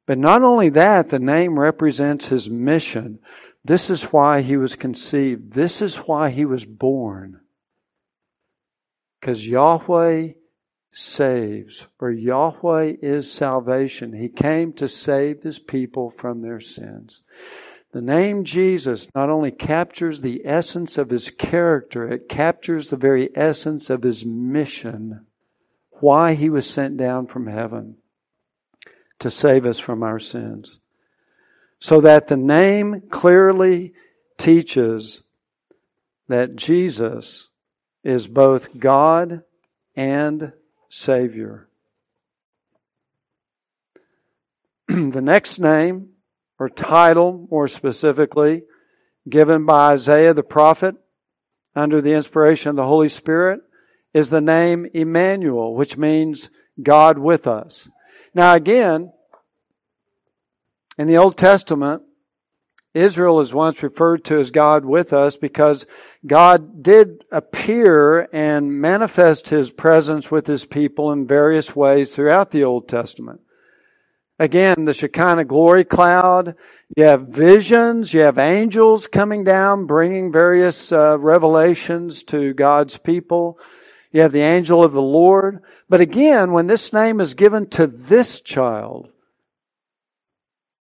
But 0.05 0.17
not 0.17 0.41
only 0.41 0.69
that, 0.69 1.09
the 1.09 1.19
name 1.19 1.59
represents 1.59 2.27
his 2.27 2.49
mission. 2.49 3.19
This 3.65 3.89
is 3.89 4.03
why 4.03 4.41
he 4.41 4.55
was 4.55 4.75
conceived. 4.75 5.51
This 5.51 5.81
is 5.81 5.97
why 5.97 6.29
he 6.29 6.45
was 6.45 6.63
born. 6.63 7.41
Because 9.19 9.45
Yahweh 9.45 10.29
saves, 10.93 11.85
or 11.99 12.09
Yahweh 12.09 12.93
is 13.01 13.29
salvation. 13.29 14.13
He 14.13 14.29
came 14.29 14.71
to 14.73 14.87
save 14.87 15.43
his 15.43 15.59
people 15.59 16.09
from 16.09 16.41
their 16.41 16.61
sins. 16.61 17.21
The 17.97 18.03
name 18.03 18.43
Jesus 18.43 19.07
not 19.15 19.31
only 19.31 19.49
captures 19.49 20.21
the 20.21 20.45
essence 20.45 20.99
of 20.99 21.09
his 21.09 21.31
character, 21.31 22.07
it 22.07 22.29
captures 22.29 22.91
the 22.91 22.95
very 22.95 23.35
essence 23.35 23.89
of 23.89 24.03
his 24.03 24.23
mission, 24.23 25.25
why 25.93 26.35
he 26.35 26.47
was 26.47 26.69
sent 26.69 26.97
down 26.97 27.25
from 27.25 27.47
heaven 27.47 27.97
to 29.17 29.31
save 29.31 29.65
us 29.65 29.79
from 29.79 30.03
our 30.03 30.19
sins. 30.19 30.77
So 31.79 31.99
that 32.01 32.27
the 32.27 32.37
name 32.37 33.01
clearly 33.09 33.93
teaches 34.37 35.23
that 36.27 36.55
Jesus 36.55 37.47
is 38.03 38.27
both 38.27 38.77
God 38.77 39.41
and 39.95 40.53
Savior. 40.87 41.67
the 44.87 45.19
next 45.19 45.57
name 45.57 46.09
or 46.59 46.69
title, 46.69 47.47
more 47.51 47.67
specifically, 47.67 48.63
given 49.29 49.65
by 49.65 49.91
Isaiah 49.93 50.33
the 50.33 50.43
prophet. 50.43 50.95
under 51.75 52.01
the 52.01 52.13
inspiration 52.13 52.71
of 52.71 52.75
the 52.75 52.85
Holy 52.85 53.09
Spirit 53.09 53.61
is 54.11 54.29
the 54.29 54.41
name 54.41 54.87
Emmanuel, 54.95 55.75
which 55.75 55.95
means 55.95 56.49
God 56.81 57.19
with 57.19 57.45
us. 57.45 57.87
Now, 58.33 58.55
again, 58.55 59.11
in 60.97 61.07
the 61.07 61.17
Old 61.17 61.37
Testament, 61.37 62.01
Israel 62.95 63.39
is 63.41 63.53
once 63.53 63.83
referred 63.83 64.25
to 64.25 64.39
as 64.39 64.49
God 64.49 64.85
with 64.85 65.13
us 65.13 65.37
because 65.37 65.85
God 66.25 66.81
did 66.81 67.23
appear 67.31 68.21
and 68.33 68.81
manifest 68.81 69.49
his 69.49 69.69
presence 69.69 70.31
with 70.31 70.47
his 70.47 70.65
people 70.65 71.11
in 71.11 71.27
various 71.27 71.75
ways 71.75 72.15
throughout 72.15 72.49
the 72.49 72.63
Old 72.63 72.87
Testament. 72.87 73.41
Again, 74.39 74.85
the 74.85 74.93
Shekinah 74.93 75.45
glory 75.45 75.83
cloud. 75.83 76.55
You 76.95 77.05
have 77.05 77.29
visions. 77.29 78.13
You 78.13 78.21
have 78.21 78.37
angels 78.37 79.07
coming 79.07 79.43
down, 79.43 79.87
bringing 79.87 80.31
various 80.31 80.91
uh, 80.91 81.17
revelations 81.17 82.23
to 82.23 82.53
God's 82.53 82.97
people. 82.97 83.57
You 84.11 84.21
have 84.21 84.31
the 84.31 84.41
angel 84.41 84.83
of 84.83 84.93
the 84.93 85.01
Lord. 85.01 85.63
But 85.89 86.01
again, 86.01 86.51
when 86.51 86.67
this 86.67 86.93
name 86.93 87.19
is 87.19 87.33
given 87.33 87.67
to 87.71 87.87
this 87.87 88.41
child, 88.41 89.09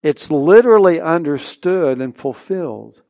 it's 0.04 0.30
literally 0.30 1.00
understood 1.00 2.02
and 2.02 2.16
fulfilled 2.16 3.02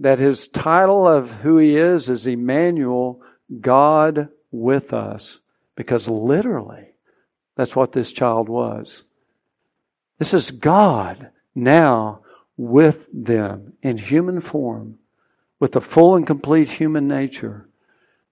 that 0.00 0.18
his 0.18 0.48
title 0.48 1.08
of 1.08 1.30
who 1.30 1.58
he 1.58 1.76
is 1.76 2.08
is 2.08 2.26
Emmanuel, 2.26 3.22
God 3.60 4.28
with 4.50 4.92
us. 4.92 5.38
Because 5.76 6.08
literally, 6.08 6.88
that's 7.56 7.74
what 7.74 7.92
this 7.92 8.12
child 8.12 8.48
was. 8.48 9.02
This 10.18 10.34
is 10.34 10.50
God 10.50 11.30
now 11.54 12.20
with 12.56 13.08
them 13.12 13.74
in 13.82 13.98
human 13.98 14.40
form, 14.40 14.98
with 15.58 15.72
the 15.72 15.80
full 15.80 16.14
and 16.14 16.26
complete 16.26 16.68
human 16.68 17.08
nature. 17.08 17.68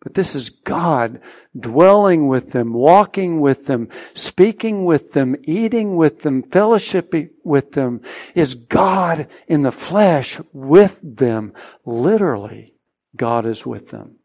But 0.00 0.14
this 0.14 0.34
is 0.34 0.50
God 0.50 1.20
dwelling 1.58 2.26
with 2.26 2.50
them, 2.50 2.72
walking 2.72 3.40
with 3.40 3.66
them, 3.66 3.88
speaking 4.14 4.84
with 4.84 5.12
them, 5.12 5.36
eating 5.44 5.96
with 5.96 6.22
them, 6.22 6.42
fellowshipping 6.42 7.30
with 7.44 7.72
them, 7.72 8.00
is 8.34 8.54
God 8.54 9.28
in 9.46 9.62
the 9.62 9.70
flesh 9.70 10.40
with 10.52 10.98
them. 11.02 11.52
Literally, 11.84 12.74
God 13.16 13.46
is 13.46 13.64
with 13.64 13.90
them. 13.90 14.16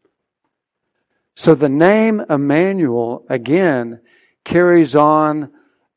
So 1.35 1.53
the 1.53 1.69
name 1.69 2.21
Emmanuel, 2.27 3.23
again, 3.29 3.99
carries 4.43 4.95
on 4.95 5.51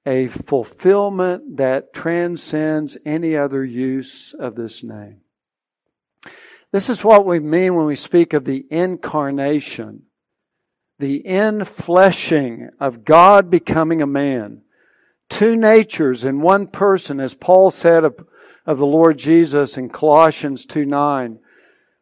a 0.07 0.29
fulfillment 0.29 1.59
that 1.59 1.93
transcends 1.93 2.97
any 3.05 3.37
other 3.37 3.65
use 3.65 4.35
of 4.39 4.55
this 4.55 4.83
name. 4.83 5.21
This 6.73 6.89
is 6.89 7.05
what 7.05 7.27
we 7.27 7.41
mean 7.41 7.75
when 7.75 7.87
we 7.87 7.97
speak 7.97 8.33
of 8.33 8.45
the 8.45 8.65
incarnation, 8.71 10.03
the 10.99 11.23
infleshing 11.25 12.71
of 12.79 13.05
God 13.05 13.51
becoming 13.51 14.01
a 14.01 14.07
man. 14.07 14.63
Two 15.29 15.57
natures 15.57 16.25
in 16.25 16.41
one 16.41 16.67
person, 16.67 17.21
as 17.21 17.35
Paul 17.35 17.71
said 17.71 18.05
of, 18.05 18.15
of 18.67 18.79
the 18.79 18.87
Lord 18.87 19.19
Jesus 19.19 19.77
in 19.77 19.89
Colossians 19.89 20.65
2 20.65 20.85
9. 20.85 21.39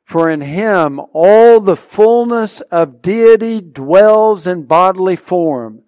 For 0.04 0.30
in 0.30 0.40
him 0.40 1.00
all 1.12 1.60
the 1.60 1.76
fullness 1.76 2.62
of 2.70 3.02
deity 3.02 3.60
dwells 3.60 4.46
in 4.46 4.64
bodily 4.64 5.16
form. 5.16 5.82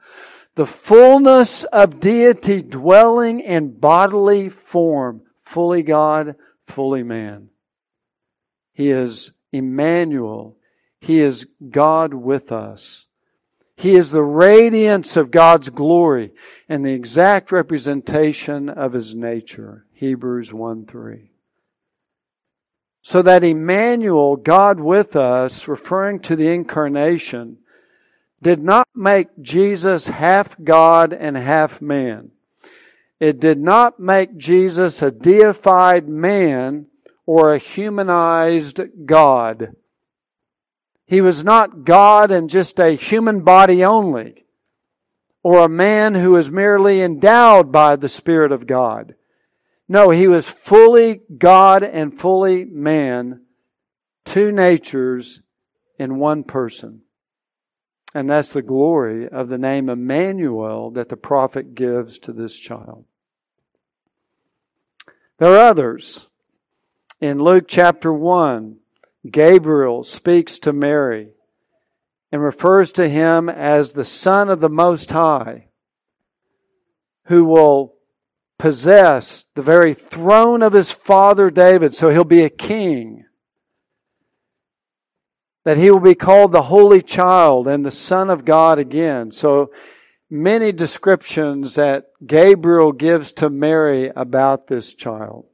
The 0.57 0.67
fullness 0.67 1.65
of 1.65 2.01
deity 2.01 2.63
dwelling 2.63 3.41
in 3.41 3.79
bodily 3.79 4.49
form. 4.49 5.23
Fully 5.45 5.83
God, 5.83 6.37
fully 6.67 7.03
man. 7.03 7.49
He 8.73 8.91
is 8.91 9.33
Emmanuel. 9.53 10.57
He 11.01 11.21
is 11.21 11.47
God 11.71 12.15
with 12.15 12.53
us. 12.53 13.07
He 13.77 13.97
is 13.97 14.11
the 14.11 14.23
radiance 14.23 15.17
of 15.17 15.31
God's 15.31 15.71
glory 15.71 16.33
and 16.69 16.85
the 16.85 16.93
exact 16.93 17.51
representation 17.51 18.69
of 18.69 18.93
His 18.93 19.15
nature. 19.15 19.87
Hebrews 19.95 20.53
1 20.53 20.85
3. 20.85 21.31
So 23.03 23.23
that 23.23 23.43
Emmanuel, 23.43 24.37
God 24.37 24.79
with 24.79 25.17
us, 25.17 25.67
referring 25.67 26.21
to 26.21 26.37
the 26.37 26.49
incarnation, 26.49 27.57
did 28.43 28.63
not 28.63 28.89
make 28.95 29.29
Jesus 29.41 30.07
half 30.07 30.57
God 30.63 31.13
and 31.13 31.37
half 31.37 31.83
man. 31.83 32.31
It 33.19 33.39
did 33.39 33.59
not 33.59 34.01
make 34.01 34.39
Jesus 34.39 35.03
a 35.03 35.11
deified 35.11 36.09
man 36.09 36.87
or 37.27 37.53
a 37.53 37.59
humanized 37.59 38.81
God. 39.05 39.75
He 41.07 41.21
was 41.21 41.45
not 41.45 41.85
God 41.85 42.31
in 42.31 42.49
just 42.49 42.79
a 42.79 42.97
human 42.97 43.43
body 43.43 43.85
only, 43.85 44.47
or 45.43 45.65
a 45.65 45.69
man 45.69 46.15
who 46.15 46.31
was 46.31 46.51
merely 46.51 47.03
endowed 47.03 47.71
by 47.71 47.97
the 47.97 48.09
Spirit 48.09 48.53
of 48.53 48.67
God. 48.67 49.15
No, 49.89 50.11
he 50.11 50.29
was 50.29 50.49
fully 50.49 51.21
God 51.37 51.83
and 51.83 52.19
fully 52.19 52.65
man, 52.65 53.43
two 54.25 54.53
natures 54.53 55.43
in 55.99 56.19
one 56.19 56.45
person. 56.45 57.03
And 58.15 58.29
that's 58.29 58.53
the 58.53 58.63
glory 58.63 59.29
of 59.29 59.49
the 59.49 59.59
name 59.59 59.89
Emmanuel 59.89 60.91
that 60.93 61.09
the 61.09 61.17
prophet 61.17 61.75
gives 61.75 62.19
to 62.21 62.33
this 62.33 62.57
child. 62.57 63.05
There 65.39 65.55
are 65.55 65.69
others. 65.71 66.27
In 67.21 67.39
Luke 67.39 67.65
chapter 67.69 68.13
1, 68.13 68.77
Gabriel 69.31 70.03
speaks 70.05 70.59
to 70.61 70.73
Mary 70.73 71.31
and 72.33 72.43
refers 72.43 72.93
to 72.93 73.09
him 73.09 73.49
as 73.49 73.93
the 73.93 74.05
Son 74.05 74.49
of 74.49 74.61
the 74.61 74.69
Most 74.69 75.11
High, 75.11 75.69
who 77.27 77.45
will 77.45 77.95
possess 78.59 79.47
the 79.55 79.63
very 79.63 79.95
throne 79.95 80.63
of 80.63 80.73
his 80.73 80.91
father 80.91 81.51
David, 81.51 81.95
so 81.95 82.11
he'll 82.11 82.25
be 82.25 82.43
a 82.43 82.51
king. 82.51 83.25
That 85.65 85.77
he 85.77 85.91
will 85.91 86.01
be 86.01 86.15
called 86.15 86.53
the 86.53 86.63
Holy 86.63 87.03
Child 87.03 87.69
and 87.69 87.85
the 87.85 87.91
Son 87.91 88.31
of 88.31 88.45
God 88.45 88.79
again. 88.79 89.31
So 89.31 89.71
many 90.31 90.73
descriptions 90.73 91.75
that 91.75 92.07
Gabriel 92.25 92.93
gives 92.93 93.33
to 93.33 93.51
Mary 93.51 94.11
about 94.15 94.69
this 94.69 94.95
child. 94.95 95.47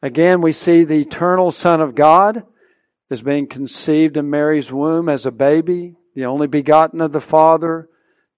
Again, 0.00 0.40
we 0.40 0.52
see 0.52 0.84
the 0.84 1.00
eternal 1.00 1.50
Son 1.50 1.80
of 1.80 1.94
God 1.94 2.44
is 3.10 3.22
being 3.22 3.46
conceived 3.46 4.16
in 4.16 4.30
Mary's 4.30 4.72
womb 4.72 5.08
as 5.08 5.26
a 5.26 5.30
baby, 5.30 5.94
the 6.14 6.24
only 6.24 6.46
begotten 6.46 7.00
of 7.00 7.12
the 7.12 7.20
Father, 7.20 7.88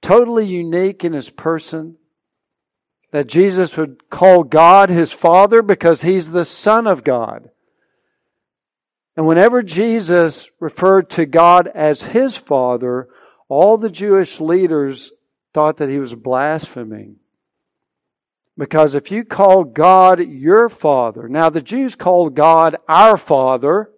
totally 0.02 0.46
unique 0.46 1.04
in 1.04 1.12
his 1.12 1.30
person. 1.30 1.96
That 3.12 3.28
Jesus 3.28 3.76
would 3.76 4.10
call 4.10 4.42
God 4.42 4.90
his 4.90 5.12
Father 5.12 5.62
because 5.62 6.02
he's 6.02 6.32
the 6.32 6.44
Son 6.44 6.86
of 6.86 7.04
God. 7.04 7.50
And 9.16 9.26
whenever 9.26 9.62
Jesus 9.62 10.48
referred 10.58 11.10
to 11.10 11.26
God 11.26 11.68
as 11.68 12.02
his 12.02 12.36
Father, 12.36 13.08
all 13.48 13.78
the 13.78 13.90
Jewish 13.90 14.40
leaders 14.40 15.12
thought 15.52 15.76
that 15.76 15.88
he 15.88 15.98
was 15.98 16.14
blaspheming. 16.14 17.16
Because 18.56 18.94
if 18.94 19.10
you 19.10 19.24
call 19.24 19.64
God 19.64 20.20
your 20.20 20.68
Father, 20.68 21.28
now 21.28 21.50
the 21.50 21.62
Jews 21.62 21.94
called 21.94 22.34
God 22.34 22.76
our 22.88 23.16
Father 23.16 23.90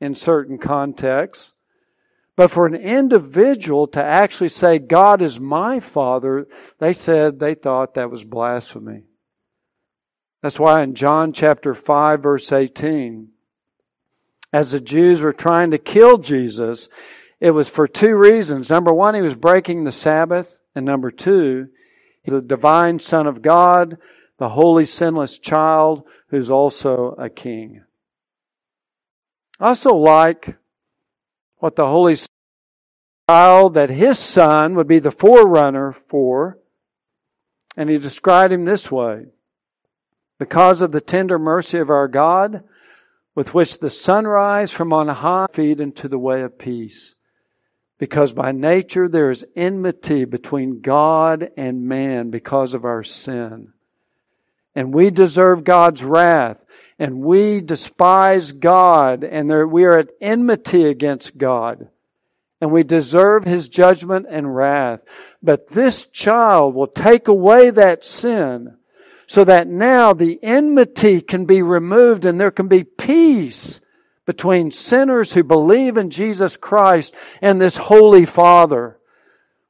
in 0.00 0.14
certain 0.14 0.58
contexts, 0.58 1.52
but 2.34 2.50
for 2.50 2.66
an 2.66 2.74
individual 2.74 3.86
to 3.88 4.02
actually 4.02 4.50
say, 4.50 4.78
God 4.78 5.22
is 5.22 5.40
my 5.40 5.80
Father, 5.80 6.46
they 6.78 6.92
said 6.92 7.38
they 7.38 7.54
thought 7.54 7.94
that 7.94 8.10
was 8.10 8.24
blasphemy. 8.24 9.04
That's 10.42 10.60
why 10.60 10.82
in 10.82 10.94
John 10.94 11.32
chapter 11.32 11.74
5, 11.74 12.22
verse 12.22 12.52
18, 12.52 13.28
as 14.56 14.70
the 14.70 14.80
Jews 14.80 15.20
were 15.20 15.34
trying 15.34 15.72
to 15.72 15.78
kill 15.78 16.16
Jesus, 16.16 16.88
it 17.40 17.50
was 17.50 17.68
for 17.68 17.86
two 17.86 18.16
reasons. 18.16 18.70
Number 18.70 18.90
one, 18.90 19.14
he 19.14 19.20
was 19.20 19.34
breaking 19.34 19.84
the 19.84 19.92
Sabbath, 19.92 20.56
and 20.74 20.86
number 20.86 21.10
two, 21.10 21.68
the 22.24 22.40
divine 22.40 22.98
Son 22.98 23.26
of 23.26 23.42
God, 23.42 23.98
the 24.38 24.48
holy, 24.48 24.86
sinless 24.86 25.36
child 25.36 26.04
who's 26.30 26.48
also 26.48 27.14
a 27.18 27.28
king. 27.28 27.82
I 29.60 29.68
also 29.68 29.94
like 29.94 30.56
what 31.58 31.76
the 31.76 31.86
Holy 31.86 32.16
Child 33.28 33.74
that 33.74 33.90
his 33.90 34.18
son 34.18 34.74
would 34.74 34.88
be 34.88 35.00
the 35.00 35.10
forerunner 35.10 35.94
for. 36.08 36.58
And 37.76 37.90
he 37.90 37.98
described 37.98 38.54
him 38.54 38.64
this 38.64 38.90
way 38.90 39.26
Because 40.38 40.80
of 40.80 40.92
the 40.92 41.02
tender 41.02 41.38
mercy 41.38 41.78
of 41.78 41.90
our 41.90 42.08
God, 42.08 42.64
with 43.36 43.54
which 43.54 43.78
the 43.78 43.90
sunrise 43.90 44.72
from 44.72 44.92
on 44.92 45.06
high 45.06 45.46
feed 45.52 45.78
into 45.78 46.08
the 46.08 46.18
way 46.18 46.42
of 46.42 46.58
peace 46.58 47.14
because 47.98 48.32
by 48.32 48.50
nature 48.52 49.08
there 49.08 49.30
is 49.30 49.44
enmity 49.54 50.24
between 50.24 50.80
God 50.80 51.50
and 51.56 51.86
man 51.86 52.30
because 52.30 52.74
of 52.74 52.84
our 52.84 53.02
sin. 53.02 53.72
And 54.74 54.92
we 54.92 55.10
deserve 55.10 55.64
God's 55.64 56.02
wrath. 56.02 56.58
and 56.98 57.20
we 57.20 57.60
despise 57.60 58.52
God 58.52 59.22
and 59.22 59.50
there, 59.50 59.66
we 59.66 59.84
are 59.84 59.98
at 59.98 60.08
enmity 60.20 60.86
against 60.86 61.36
God 61.36 61.88
and 62.58 62.72
we 62.72 62.82
deserve 62.84 63.44
his 63.44 63.68
judgment 63.68 64.26
and 64.30 64.56
wrath. 64.56 65.00
But 65.42 65.68
this 65.68 66.06
child 66.06 66.74
will 66.74 66.86
take 66.86 67.28
away 67.28 67.68
that 67.68 68.02
sin 68.02 68.78
so 69.26 69.44
that 69.44 69.66
now 69.66 70.12
the 70.12 70.38
enmity 70.42 71.20
can 71.20 71.44
be 71.44 71.62
removed 71.62 72.24
and 72.24 72.40
there 72.40 72.50
can 72.50 72.68
be 72.68 72.84
peace 72.84 73.80
between 74.24 74.70
sinners 74.70 75.32
who 75.32 75.42
believe 75.42 75.96
in 75.96 76.10
Jesus 76.10 76.56
Christ 76.56 77.14
and 77.40 77.60
this 77.60 77.76
Holy 77.76 78.24
Father. 78.24 78.98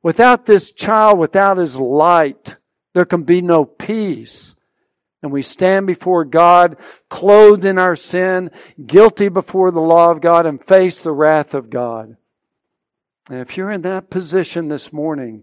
Without 0.02 0.46
this 0.46 0.72
child, 0.72 1.18
without 1.18 1.58
his 1.58 1.76
light, 1.76 2.56
there 2.94 3.04
can 3.04 3.24
be 3.24 3.42
no 3.42 3.64
peace. 3.64 4.54
And 5.22 5.32
we 5.32 5.42
stand 5.42 5.86
before 5.86 6.24
God, 6.24 6.76
clothed 7.10 7.64
in 7.64 7.78
our 7.78 7.96
sin, 7.96 8.50
guilty 8.86 9.28
before 9.28 9.70
the 9.70 9.80
law 9.80 10.10
of 10.10 10.20
God, 10.20 10.46
and 10.46 10.64
face 10.64 10.98
the 10.98 11.12
wrath 11.12 11.54
of 11.54 11.70
God. 11.70 12.16
And 13.28 13.40
if 13.40 13.56
you're 13.56 13.72
in 13.72 13.82
that 13.82 14.08
position 14.08 14.68
this 14.68 14.92
morning, 14.92 15.42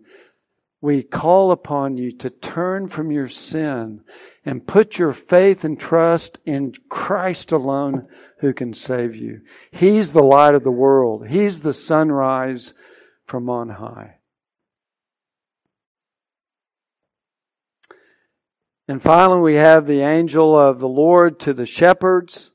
we 0.84 1.02
call 1.02 1.52
upon 1.52 1.96
you 1.96 2.12
to 2.12 2.30
turn 2.30 2.90
from 2.90 3.10
your 3.10 3.30
sin 3.30 4.02
and 4.44 4.68
put 4.68 4.98
your 4.98 5.14
faith 5.14 5.64
and 5.64 5.80
trust 5.80 6.40
in 6.46 6.74
Christ 6.90 7.54
alone 7.54 8.06
who 8.40 8.54
can 8.54 8.74
save 8.74 9.16
you. 9.16 9.40
He's 9.72 10.12
the 10.12 10.22
light 10.22 10.56
of 10.56 10.66
the 10.66 10.72
world. 10.72 11.26
He's 11.26 11.62
the 11.62 11.74
sunrise 11.74 12.74
from 13.26 13.50
on 13.50 13.70
high. 13.70 14.18
And 18.90 19.02
finally, 19.02 19.40
we 19.40 19.56
have 19.56 19.86
the 19.86 20.02
angel 20.02 20.60
of 20.60 20.82
the 20.82 20.90
Lord 20.90 21.40
to 21.40 21.54
the 21.54 21.66
shepherds 21.66 22.52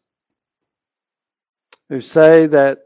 who 1.89 2.03
say 2.03 2.47
that 2.47 2.81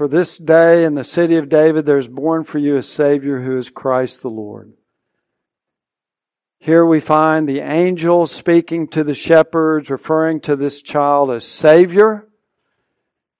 for 0.00 0.08
this 0.08 0.38
day 0.38 0.84
in 0.84 0.94
the 0.94 1.04
city 1.04 1.36
of 1.36 1.50
David 1.50 1.84
there 1.84 1.98
is 1.98 2.08
born 2.08 2.42
for 2.42 2.56
you 2.56 2.78
a 2.78 2.82
Savior 2.82 3.38
who 3.42 3.58
is 3.58 3.68
Christ 3.68 4.22
the 4.22 4.30
Lord. 4.30 4.72
Here 6.58 6.86
we 6.86 7.00
find 7.00 7.46
the 7.46 7.58
angel 7.58 8.26
speaking 8.26 8.88
to 8.92 9.04
the 9.04 9.12
shepherds, 9.12 9.90
referring 9.90 10.40
to 10.40 10.56
this 10.56 10.80
child 10.80 11.30
as 11.30 11.44
Savior, 11.44 12.26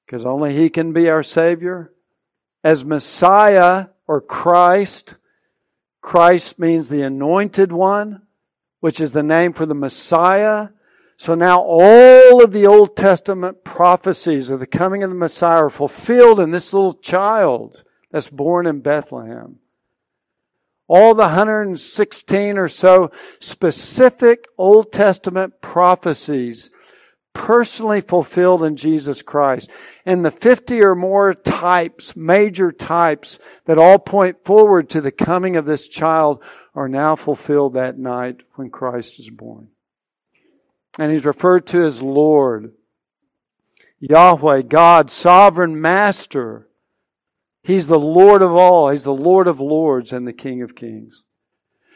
because 0.04 0.26
only 0.26 0.54
He 0.54 0.68
can 0.68 0.92
be 0.92 1.08
our 1.08 1.22
Savior. 1.22 1.94
As 2.62 2.84
Messiah 2.84 3.86
or 4.06 4.20
Christ, 4.20 5.14
Christ 6.02 6.58
means 6.58 6.90
the 6.90 7.00
anointed 7.00 7.72
one, 7.72 8.20
which 8.80 9.00
is 9.00 9.12
the 9.12 9.22
name 9.22 9.54
for 9.54 9.64
the 9.64 9.72
Messiah 9.72 10.68
so 11.20 11.34
now 11.34 11.58
all 11.58 12.42
of 12.42 12.50
the 12.50 12.66
Old 12.66 12.96
Testament 12.96 13.62
prophecies 13.62 14.48
of 14.48 14.58
the 14.58 14.66
coming 14.66 15.02
of 15.02 15.10
the 15.10 15.14
Messiah 15.14 15.64
are 15.64 15.68
fulfilled 15.68 16.40
in 16.40 16.50
this 16.50 16.72
little 16.72 16.94
child 16.94 17.84
that's 18.10 18.30
born 18.30 18.66
in 18.66 18.80
Bethlehem. 18.80 19.56
All 20.88 21.14
the 21.14 21.24
116 21.24 22.56
or 22.56 22.68
so 22.68 23.10
specific 23.38 24.46
Old 24.56 24.92
Testament 24.92 25.60
prophecies 25.60 26.70
personally 27.34 28.00
fulfilled 28.00 28.64
in 28.64 28.76
Jesus 28.76 29.20
Christ. 29.20 29.68
And 30.06 30.24
the 30.24 30.30
50 30.30 30.82
or 30.82 30.94
more 30.94 31.34
types, 31.34 32.16
major 32.16 32.72
types, 32.72 33.38
that 33.66 33.76
all 33.76 33.98
point 33.98 34.42
forward 34.46 34.88
to 34.88 35.02
the 35.02 35.12
coming 35.12 35.56
of 35.56 35.66
this 35.66 35.86
child 35.86 36.42
are 36.74 36.88
now 36.88 37.14
fulfilled 37.14 37.74
that 37.74 37.98
night 37.98 38.40
when 38.54 38.70
Christ 38.70 39.20
is 39.20 39.28
born 39.28 39.68
and 41.00 41.10
he's 41.10 41.24
referred 41.24 41.66
to 41.66 41.82
as 41.82 42.02
Lord. 42.02 42.72
Yahweh, 44.00 44.60
God, 44.68 45.10
sovereign 45.10 45.80
master. 45.80 46.68
He's 47.62 47.86
the 47.86 47.98
Lord 47.98 48.42
of 48.42 48.52
all. 48.52 48.90
He's 48.90 49.04
the 49.04 49.10
Lord 49.10 49.46
of 49.46 49.60
lords 49.60 50.12
and 50.12 50.26
the 50.26 50.34
King 50.34 50.60
of 50.60 50.76
kings. 50.76 51.22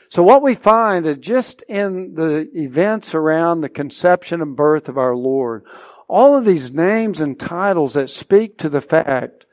So, 0.08 0.22
what 0.22 0.42
we 0.42 0.54
find 0.54 1.04
is 1.06 1.18
just 1.18 1.60
in 1.68 2.14
the 2.14 2.48
events 2.54 3.14
around 3.14 3.60
the 3.60 3.68
conception 3.68 4.40
and 4.40 4.56
birth 4.56 4.88
of 4.88 4.96
our 4.96 5.14
Lord, 5.14 5.64
all 6.08 6.34
of 6.34 6.46
these 6.46 6.72
names 6.72 7.20
and 7.20 7.38
titles 7.38 7.92
that 7.94 8.08
speak 8.08 8.56
to 8.58 8.70
the 8.70 8.80
fact 8.80 9.44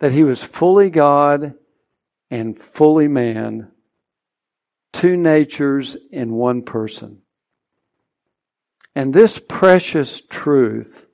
that 0.00 0.10
He 0.10 0.24
was 0.24 0.42
fully 0.42 0.90
God 0.90 1.54
and 2.32 2.60
fully 2.60 3.06
man, 3.06 3.70
two 4.92 5.16
natures 5.16 5.96
in 6.10 6.32
one 6.32 6.62
person. 6.62 7.21
And 8.94 9.14
this 9.14 9.38
precious 9.38 10.20
truth 10.20 11.06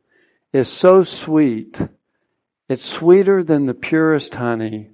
is 0.53 0.69
so 0.69 1.05
sweet. 1.05 1.81
It's 2.69 2.85
sweeter 2.85 3.45
than 3.45 3.67
the 3.67 3.75
purest 3.75 4.35
honey. 4.35 4.91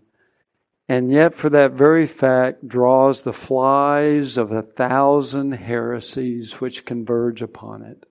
And 0.88 1.11
yet, 1.11 1.35
for 1.35 1.49
that 1.49 1.73
very 1.73 2.07
fact, 2.07 2.68
draws 2.68 3.23
the 3.23 3.33
flies 3.33 4.37
of 4.37 4.53
a 4.53 4.62
thousand 4.62 5.53
heresies 5.53 6.61
which 6.61 6.85
converge 6.85 7.40
upon 7.40 7.83
it. 7.83 8.05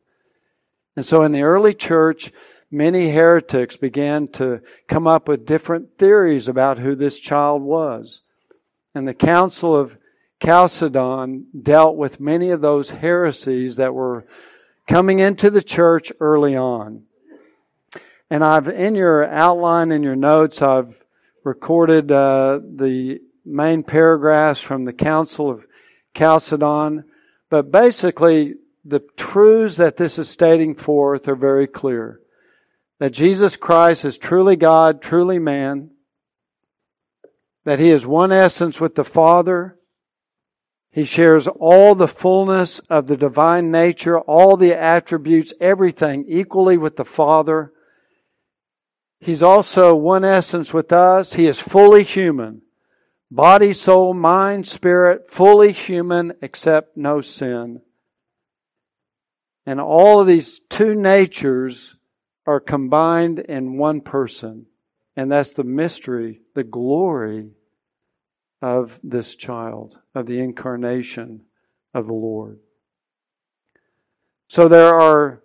And 0.96 1.06
so, 1.06 1.24
in 1.24 1.32
the 1.32 1.44
early 1.44 1.76
church, 1.76 2.32
many 2.72 3.12
heretics 3.12 3.78
began 3.78 4.28
to 4.30 4.62
come 4.88 5.06
up 5.06 5.28
with 5.28 5.46
different 5.46 6.00
theories 6.00 6.48
about 6.48 6.80
who 6.80 6.96
this 6.96 7.20
child 7.20 7.62
was. 7.62 8.22
And 8.96 9.08
the 9.08 9.14
Council 9.14 9.76
of 9.76 9.96
Chalcedon 10.44 11.46
dealt 11.62 11.96
with 11.96 12.20
many 12.20 12.50
of 12.50 12.62
those 12.62 12.90
heresies 12.90 13.76
that 13.76 13.94
were 13.94 14.26
coming 14.88 15.20
into 15.20 15.50
the 15.50 15.62
church 15.62 16.12
early 16.20 16.56
on. 16.56 17.04
And 18.30 18.44
I've, 18.44 18.68
in 18.68 18.96
your 18.96 19.26
outline, 19.26 19.92
in 19.92 20.04
your 20.04 20.16
notes, 20.16 20.62
I've 20.62 21.04
recorded 21.44 22.12
uh, 22.12 22.60
the 22.64 23.20
main 23.46 23.84
paragraphs 23.84 24.60
from 24.60 24.86
the 24.86 24.94
Council 24.94 25.50
of 25.50 25.66
Chalcedon. 26.18 27.04
But 27.50 27.72
basically, 27.72 28.56
the 28.86 29.02
truths 29.18 29.78
that 29.78 29.98
this 29.98 30.18
is 30.18 30.30
stating 30.30 30.76
forth 30.76 31.28
are 31.28 31.36
very 31.36 31.68
clear. 31.68 32.20
That 33.00 33.12
Jesus 33.12 33.56
Christ 33.56 34.06
is 34.06 34.18
truly 34.18 34.56
God, 34.56 35.02
truly 35.02 35.40
man. 35.40 35.92
That 37.66 37.80
he 37.80 37.90
is 37.92 38.06
one 38.06 38.32
essence 38.32 38.82
with 38.82 38.96
the 38.96 39.06
Father 39.06 39.78
he 40.94 41.06
shares 41.06 41.48
all 41.48 41.96
the 41.96 42.08
fullness 42.08 42.78
of 42.88 43.08
the 43.08 43.18
divine 43.18 43.72
nature, 43.72 44.20
all 44.20 44.56
the 44.56 44.76
attributes, 44.76 45.52
everything 45.60 46.24
equally 46.28 46.78
with 46.78 46.98
the 46.98 47.04
Father. 47.04 47.74
He's 49.20 49.42
also 49.42 49.96
one 49.96 50.24
essence 50.24 50.72
with 50.72 50.92
us. 50.92 51.34
He 51.34 51.48
is 51.48 51.58
fully 51.58 52.04
human. 52.04 52.62
Body, 53.32 53.74
soul, 53.74 54.14
mind, 54.14 54.68
spirit, 54.68 55.32
fully 55.32 55.72
human 55.72 56.34
except 56.44 56.96
no 56.96 57.22
sin. 57.22 57.82
And 59.66 59.82
all 59.82 60.20
of 60.20 60.28
these 60.28 60.62
two 60.70 60.94
natures 60.94 61.96
are 62.46 62.60
combined 62.60 63.40
in 63.40 63.80
one 63.80 64.02
person. 64.02 64.68
And 65.16 65.32
that's 65.32 65.54
the 65.54 65.64
mystery, 65.64 66.42
the 66.54 66.64
glory 66.64 67.50
of 68.64 68.98
this 69.04 69.36
child, 69.36 69.98
of 70.16 70.26
the 70.26 70.40
incarnation 70.40 71.42
of 71.94 72.08
the 72.08 72.14
Lord. 72.14 72.60
So 74.48 74.70
there 74.70 74.96
are 74.96 75.44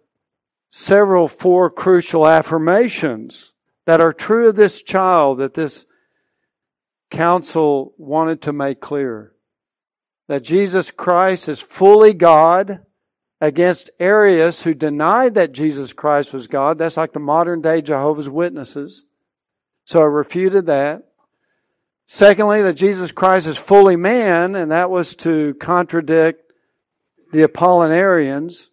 several 0.71 1.27
four 1.27 1.69
crucial 1.69 2.29
affirmations 2.29 3.51
that 3.87 4.01
are 4.01 4.13
true 4.13 4.49
of 4.49 4.55
this 4.55 4.83
child 4.83 5.39
that 5.39 5.55
this 5.55 5.85
council 7.11 7.93
wanted 7.99 8.43
to 8.43 8.53
make 8.53 8.81
clear. 8.81 9.33
That 10.29 10.45
Jesus 10.45 10.93
Christ 10.93 11.49
is 11.49 11.59
fully 11.59 12.13
God 12.13 12.87
against 13.41 13.91
Arius 13.99 14.63
who 14.63 14.75
denied 14.75 15.35
that 15.35 15.51
Jesus 15.51 15.93
Christ 15.93 16.33
was 16.33 16.47
God. 16.47 16.79
That's 16.79 16.97
like 16.97 17.15
the 17.15 17.19
modern 17.19 17.63
day 17.63 17.83
Jehovah's 17.83 18.29
Witnesses. 18.29 19.05
So 19.87 19.99
I 19.99 20.05
refuted 20.05 20.67
that. 20.67 21.08
Secondly, 22.11 22.63
that 22.63 22.73
Jesus 22.73 23.13
Christ 23.13 23.47
is 23.47 23.59
fully 23.59 23.95
man, 23.95 24.55
and 24.55 24.71
that 24.71 24.89
was 24.89 25.15
to 25.17 25.55
contradict 25.61 26.43
the 27.33 27.43
Apollinarians 27.43 28.69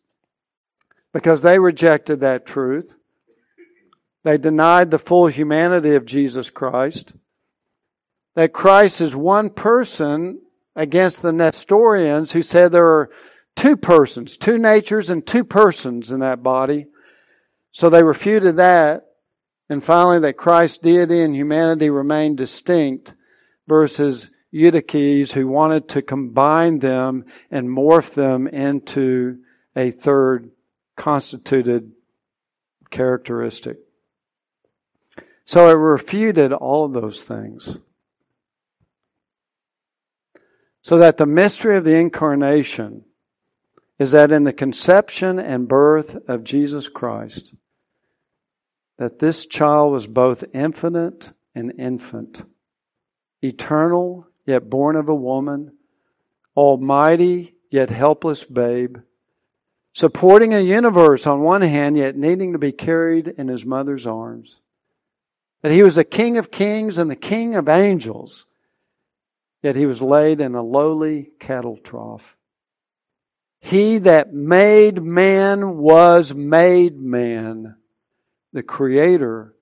because 1.12 1.41
they 1.41 1.60
rejected 1.60 2.21
that 2.21 2.45
truth. 2.45 2.95
They 4.24 4.38
denied 4.38 4.89
the 4.89 5.00
full 5.00 5.28
humanity 5.28 5.95
of 5.95 6.06
Jesus 6.06 6.50
Christ. 6.50 7.12
That 8.36 8.54
Christ 8.54 9.02
is 9.02 9.13
one 9.13 9.50
person 9.50 10.39
against 10.74 11.21
the 11.21 11.34
Nestorians 11.34 12.32
who 12.32 12.41
said 12.41 12.71
there 12.71 12.88
are 12.88 13.10
two 13.58 13.76
persons, 13.76 14.38
two 14.38 14.58
natures, 14.58 15.10
and 15.10 15.28
two 15.28 15.43
persons 15.43 16.10
in 16.10 16.21
that 16.21 16.41
body. 16.41 16.86
So 17.74 17.89
they 17.89 18.02
refuted 18.02 18.56
that. 18.56 19.02
And 19.69 19.84
finally, 19.84 20.21
that 20.21 20.38
Christ's 20.38 20.78
deity 20.78 21.21
and 21.21 21.36
humanity 21.36 21.89
remain 21.89 22.38
distinct 22.38 23.13
versus 23.67 24.28
Eutyches 24.51 25.32
who 25.32 25.47
wanted 25.47 25.89
to 25.89 26.01
combine 26.01 26.80
them 26.80 27.25
and 27.51 27.67
morph 27.67 28.13
them 28.13 28.47
into 28.47 29.39
a 29.75 29.91
third 29.91 30.51
constituted 30.95 31.91
characteristic. 32.89 33.78
So 35.45 35.69
it 35.69 35.73
refuted 35.73 36.54
all 36.54 36.86
of 36.86 36.93
those 36.93 37.23
things. 37.23 37.78
So 40.82 40.97
that 40.99 41.17
the 41.17 41.25
mystery 41.25 41.78
of 41.78 41.84
the 41.84 41.95
incarnation 41.95 43.04
is 43.99 44.12
that 44.12 44.32
in 44.32 44.43
the 44.43 44.54
conception 44.54 45.39
and 45.39 45.67
birth 45.67 46.15
of 46.28 46.43
Jesus 46.43 46.88
Christ, 46.88 47.54
that 48.97 49.19
this 49.19 49.45
child 49.45 49.93
was 49.93 50.08
both 50.08 50.43
infinite 50.54 51.32
and 51.54 51.73
infant, 51.80 52.43
eternal 53.45 54.27
yet 54.45 54.69
born 54.69 54.95
of 54.95 55.10
a 55.10 55.15
woman, 55.15 55.73
almighty 56.55 57.55
yet 57.69 57.89
helpless 57.89 58.43
babe, 58.43 58.97
supporting 59.93 60.53
a 60.53 60.60
universe 60.60 61.25
on 61.25 61.41
one 61.41 61.62
hand 61.62 61.97
yet 61.97 62.15
needing 62.15 62.53
to 62.53 62.60
be 62.60 62.71
carried 62.71 63.27
in 63.27 63.47
his 63.47 63.65
mother's 63.65 64.05
arms. 64.05 64.58
That 65.62 65.71
he 65.71 65.81
was 65.81 65.95
the 65.95 66.03
King 66.03 66.38
of 66.38 66.51
kings 66.51 66.97
and 66.97 67.10
the 67.10 67.15
King 67.15 67.55
of 67.55 67.67
angels, 67.67 68.45
yet 69.63 69.75
he 69.75 69.86
was 69.86 70.01
laid 70.01 70.41
in 70.41 70.53
a 70.53 70.62
lowly 70.62 71.31
cattle 71.39 71.77
trough. 71.77 72.36
He 73.60 73.97
that 73.99 74.31
made 74.31 75.01
man 75.01 75.77
was 75.77 76.36
made 76.36 76.99
man. 76.99 77.77
The 78.53 78.62
Creator 78.62 79.55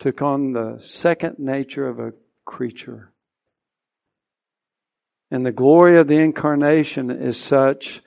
took 0.00 0.20
on 0.20 0.52
the 0.52 0.78
second 0.80 1.38
nature 1.38 1.86
of 1.86 2.00
a 2.00 2.12
creature. 2.44 3.12
And 5.30 5.44
the 5.44 5.52
glory 5.52 5.98
of 5.98 6.06
the 6.06 6.18
incarnation 6.18 7.10
is 7.10 7.36
such 7.36 8.02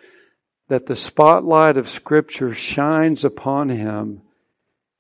that 0.70 0.86
the 0.86 0.96
spotlight 0.96 1.78
of 1.78 1.90
Scripture 1.90 2.54
shines 2.54 3.26
upon 3.26 3.70
him, 3.70 4.22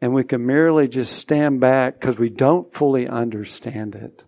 and 0.02 0.14
we 0.14 0.24
can 0.24 0.46
merely 0.46 0.88
just 0.88 1.16
stand 1.16 1.60
back 1.60 2.00
because 2.00 2.18
we 2.18 2.30
don't 2.30 2.74
fully 2.74 3.08
understand 3.08 3.96
it 3.96 4.24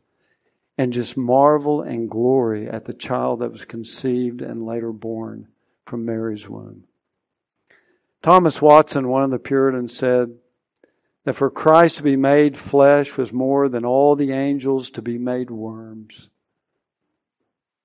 and 0.81 0.93
just 0.93 1.15
marvel 1.15 1.83
and 1.83 2.09
glory 2.09 2.67
at 2.67 2.85
the 2.85 2.93
child 2.93 3.39
that 3.39 3.51
was 3.51 3.65
conceived 3.65 4.41
and 4.41 4.65
later 4.65 4.91
born 4.91 5.47
from 5.85 6.05
Mary's 6.05 6.49
womb. 6.49 6.85
Thomas 8.23 8.59
Watson, 8.59 9.07
one 9.07 9.23
of 9.23 9.29
the 9.29 9.37
Puritans, 9.37 9.95
said 9.95 10.33
that 11.25 11.35
for 11.35 11.51
Christ 11.51 11.97
to 11.97 12.03
be 12.03 12.15
made 12.15 12.57
flesh 12.57 13.15
was 13.15 13.31
more 13.31 13.69
than 13.69 13.85
all 13.85 14.15
the 14.15 14.31
angels 14.31 14.89
to 14.91 15.03
be 15.03 15.19
made 15.19 15.51
worms. 15.51 16.30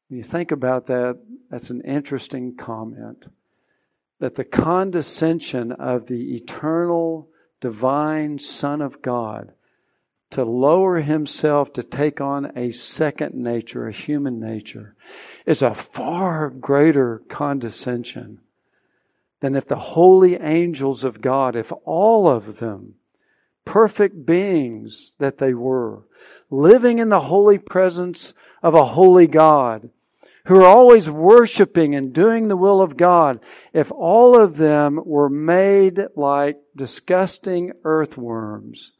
When 0.08 0.18
you 0.18 0.24
think 0.24 0.52
about 0.52 0.86
that, 0.86 1.18
that's 1.50 1.70
an 1.70 1.80
interesting 1.82 2.54
comment. 2.56 3.26
That 4.20 4.36
the 4.36 4.44
condescension 4.44 5.72
of 5.72 6.06
the 6.06 6.36
eternal, 6.36 7.28
divine 7.60 8.38
Son 8.38 8.80
of 8.80 9.02
God 9.02 9.52
to 10.30 10.44
lower 10.44 11.00
himself 11.00 11.72
to 11.72 11.82
take 11.82 12.20
on 12.20 12.52
a 12.56 12.72
second 12.72 13.34
nature, 13.34 13.86
a 13.86 13.92
human 13.92 14.40
nature, 14.40 14.94
is 15.44 15.62
a 15.62 15.74
far 15.74 16.50
greater 16.50 17.22
condescension 17.28 18.40
than 19.40 19.54
if 19.54 19.68
the 19.68 19.76
holy 19.76 20.36
angels 20.36 21.04
of 21.04 21.20
God, 21.20 21.54
if 21.54 21.72
all 21.84 22.28
of 22.28 22.58
them, 22.58 22.94
perfect 23.64 24.26
beings 24.26 25.12
that 25.18 25.38
they 25.38 25.54
were, 25.54 26.04
living 26.50 26.98
in 26.98 27.08
the 27.08 27.20
holy 27.20 27.58
presence 27.58 28.32
of 28.62 28.74
a 28.74 28.84
holy 28.84 29.26
God, 29.26 29.90
who 30.46 30.61
are 30.61 30.66
always 30.66 31.11
worshiping 31.11 31.94
and 31.94 32.12
doing 32.12 32.46
the 32.46 32.56
will 32.56 32.80
of 32.80 32.96
God, 32.96 33.40
if 33.72 33.90
all 33.90 34.40
of 34.40 34.56
them 34.56 35.00
were 35.04 35.28
made 35.28 36.00
like 36.14 36.59
disgusting 36.76 37.72
earthworms, 37.82 38.92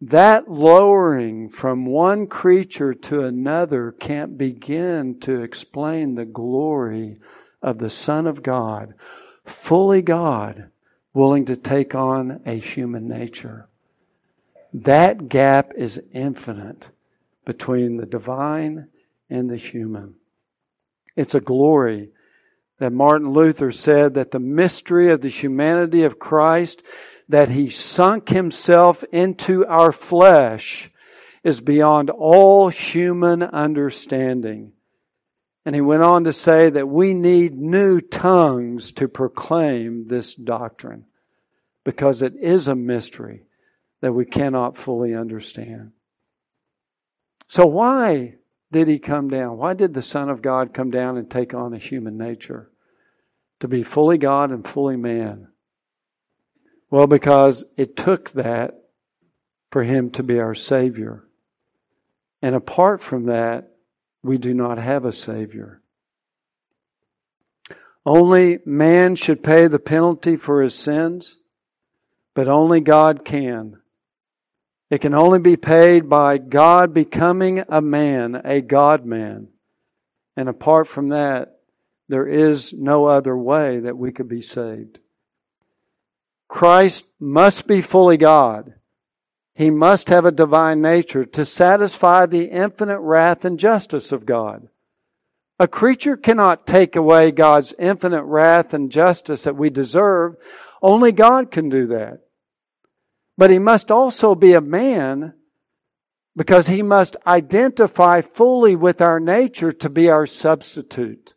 that 0.00 0.50
lowering 0.50 1.48
from 1.48 1.86
one 1.86 2.26
creature 2.26 2.94
to 2.94 3.22
another 3.22 3.92
can't 3.92 4.36
begin 4.36 5.18
to 5.20 5.40
explain 5.40 6.14
the 6.14 6.24
glory 6.24 7.18
of 7.62 7.78
the 7.78 7.90
Son 7.90 8.26
of 8.26 8.42
God, 8.42 8.94
fully 9.44 10.02
God, 10.02 10.68
willing 11.14 11.46
to 11.46 11.56
take 11.56 11.94
on 11.94 12.40
a 12.44 12.58
human 12.58 13.06
nature. 13.06 13.68
That 14.74 15.28
gap 15.28 15.72
is 15.76 16.02
infinite 16.12 16.88
between 17.44 17.98
the 17.98 18.06
divine 18.06 18.88
and 19.30 19.48
the 19.48 19.56
human. 19.56 20.16
It's 21.16 21.34
a 21.34 21.40
glory 21.40 22.10
that 22.78 22.92
Martin 22.92 23.32
Luther 23.32 23.72
said 23.72 24.14
that 24.14 24.30
the 24.30 24.38
mystery 24.38 25.10
of 25.10 25.22
the 25.22 25.28
humanity 25.28 26.04
of 26.04 26.18
Christ 26.18 26.82
that 27.28 27.48
he 27.48 27.70
sunk 27.70 28.28
himself 28.28 29.02
into 29.12 29.64
our 29.66 29.92
flesh 29.92 30.90
is 31.42 31.60
beyond 31.60 32.10
all 32.10 32.68
human 32.68 33.42
understanding. 33.42 34.72
And 35.64 35.74
he 35.74 35.80
went 35.80 36.02
on 36.02 36.24
to 36.24 36.32
say 36.32 36.70
that 36.70 36.88
we 36.88 37.14
need 37.14 37.58
new 37.58 38.00
tongues 38.00 38.92
to 38.92 39.08
proclaim 39.08 40.06
this 40.06 40.34
doctrine 40.34 41.06
because 41.84 42.22
it 42.22 42.34
is 42.40 42.68
a 42.68 42.74
mystery 42.74 43.42
that 44.00 44.12
we 44.12 44.24
cannot 44.24 44.76
fully 44.76 45.14
understand. 45.14 45.92
So, 47.48 47.66
why 47.66 48.34
did 48.76 48.88
he 48.88 48.98
come 48.98 49.30
down? 49.30 49.56
Why 49.56 49.72
did 49.72 49.94
the 49.94 50.02
Son 50.02 50.28
of 50.28 50.42
God 50.42 50.74
come 50.74 50.90
down 50.90 51.16
and 51.16 51.30
take 51.30 51.54
on 51.54 51.72
a 51.72 51.78
human 51.78 52.18
nature? 52.18 52.70
To 53.60 53.68
be 53.68 53.82
fully 53.82 54.18
God 54.18 54.50
and 54.50 54.68
fully 54.68 54.98
man. 54.98 55.48
Well, 56.90 57.06
because 57.06 57.64
it 57.78 57.96
took 57.96 58.32
that 58.32 58.74
for 59.72 59.82
him 59.82 60.10
to 60.10 60.22
be 60.22 60.38
our 60.38 60.54
Savior. 60.54 61.24
And 62.42 62.54
apart 62.54 63.02
from 63.02 63.26
that, 63.26 63.70
we 64.22 64.36
do 64.36 64.52
not 64.52 64.76
have 64.76 65.06
a 65.06 65.12
Savior. 65.12 65.80
Only 68.04 68.58
man 68.66 69.16
should 69.16 69.42
pay 69.42 69.68
the 69.68 69.78
penalty 69.78 70.36
for 70.36 70.60
his 70.60 70.74
sins, 70.74 71.38
but 72.34 72.46
only 72.46 72.82
God 72.82 73.24
can. 73.24 73.78
It 74.90 75.00
can 75.00 75.14
only 75.14 75.40
be 75.40 75.56
paid 75.56 76.08
by 76.08 76.38
God 76.38 76.94
becoming 76.94 77.64
a 77.68 77.80
man, 77.80 78.40
a 78.44 78.60
God 78.60 79.04
man. 79.04 79.48
And 80.36 80.48
apart 80.48 80.86
from 80.86 81.08
that, 81.08 81.56
there 82.08 82.26
is 82.26 82.72
no 82.72 83.06
other 83.06 83.36
way 83.36 83.80
that 83.80 83.96
we 83.96 84.12
could 84.12 84.28
be 84.28 84.42
saved. 84.42 84.98
Christ 86.48 87.04
must 87.18 87.66
be 87.66 87.82
fully 87.82 88.16
God. 88.16 88.74
He 89.54 89.70
must 89.70 90.08
have 90.08 90.24
a 90.24 90.30
divine 90.30 90.82
nature 90.82 91.24
to 91.24 91.44
satisfy 91.44 92.26
the 92.26 92.44
infinite 92.44 93.00
wrath 93.00 93.44
and 93.44 93.58
justice 93.58 94.12
of 94.12 94.26
God. 94.26 94.68
A 95.58 95.66
creature 95.66 96.16
cannot 96.16 96.66
take 96.66 96.94
away 96.94 97.30
God's 97.30 97.72
infinite 97.78 98.24
wrath 98.24 98.74
and 98.74 98.92
justice 98.92 99.44
that 99.44 99.56
we 99.56 99.70
deserve. 99.70 100.36
Only 100.82 101.10
God 101.10 101.50
can 101.50 101.70
do 101.70 101.86
that. 101.88 102.20
But 103.38 103.50
he 103.50 103.58
must 103.58 103.90
also 103.90 104.34
be 104.34 104.54
a 104.54 104.60
man 104.60 105.34
because 106.34 106.68
he 106.68 106.82
must 106.82 107.16
identify 107.26 108.20
fully 108.20 108.76
with 108.76 109.00
our 109.00 109.18
nature 109.18 109.72
to 109.72 109.88
be 109.88 110.08
our 110.08 110.26
substitute. 110.26 111.34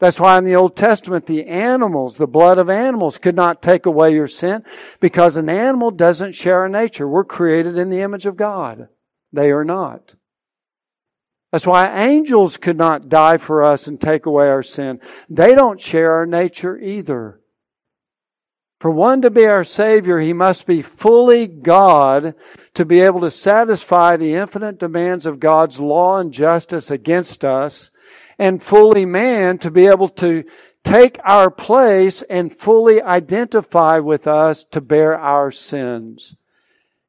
That's 0.00 0.18
why 0.18 0.36
in 0.36 0.44
the 0.44 0.56
Old 0.56 0.76
Testament, 0.76 1.26
the 1.26 1.46
animals, 1.46 2.16
the 2.16 2.26
blood 2.26 2.58
of 2.58 2.68
animals, 2.68 3.16
could 3.16 3.36
not 3.36 3.62
take 3.62 3.86
away 3.86 4.12
your 4.12 4.28
sin 4.28 4.64
because 5.00 5.36
an 5.36 5.48
animal 5.48 5.90
doesn't 5.90 6.34
share 6.34 6.60
our 6.60 6.68
nature. 6.68 7.08
We're 7.08 7.24
created 7.24 7.78
in 7.78 7.90
the 7.90 8.02
image 8.02 8.26
of 8.26 8.36
God. 8.36 8.88
They 9.32 9.50
are 9.50 9.64
not. 9.64 10.14
That's 11.52 11.66
why 11.66 12.04
angels 12.04 12.56
could 12.56 12.76
not 12.76 13.08
die 13.08 13.38
for 13.38 13.62
us 13.62 13.86
and 13.86 14.00
take 14.00 14.26
away 14.26 14.48
our 14.48 14.64
sin. 14.64 15.00
They 15.30 15.54
don't 15.54 15.80
share 15.80 16.12
our 16.12 16.26
nature 16.26 16.76
either. 16.76 17.40
For 18.84 18.90
one 18.90 19.22
to 19.22 19.30
be 19.30 19.46
our 19.46 19.64
Savior, 19.64 20.20
he 20.20 20.34
must 20.34 20.66
be 20.66 20.82
fully 20.82 21.46
God 21.46 22.34
to 22.74 22.84
be 22.84 23.00
able 23.00 23.22
to 23.22 23.30
satisfy 23.30 24.18
the 24.18 24.34
infinite 24.34 24.78
demands 24.78 25.24
of 25.24 25.40
God's 25.40 25.80
law 25.80 26.18
and 26.18 26.30
justice 26.30 26.90
against 26.90 27.46
us 27.46 27.90
and 28.38 28.62
fully 28.62 29.06
man 29.06 29.56
to 29.60 29.70
be 29.70 29.86
able 29.86 30.10
to 30.10 30.44
take 30.84 31.18
our 31.24 31.50
place 31.50 32.20
and 32.28 32.54
fully 32.54 33.00
identify 33.00 34.00
with 34.00 34.26
us 34.26 34.64
to 34.72 34.82
bear 34.82 35.18
our 35.18 35.50
sins. 35.50 36.36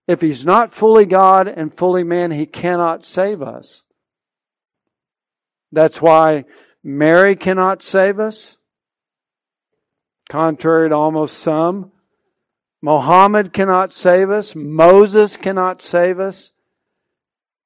If 0.08 0.22
he's 0.22 0.46
not 0.46 0.74
fully 0.74 1.06
God 1.06 1.50
and 1.50 1.76
fully 1.76 2.06
man, 2.06 2.32
he 2.32 2.46
cannot 2.46 3.04
save 3.04 3.42
us. 3.42 3.84
That's 5.74 6.02
why 6.02 6.46
Mary 6.82 7.36
cannot 7.36 7.82
save 7.82 8.22
us, 8.22 8.56
contrary 10.36 10.90
to 10.90 10.96
almost 10.96 11.40
some. 11.40 11.94
Mohammed 12.82 13.54
cannot 13.54 13.94
save 13.94 14.30
us. 14.30 14.54
Moses 14.54 15.38
cannot 15.38 15.82
save 15.82 16.20
us. 16.20 16.52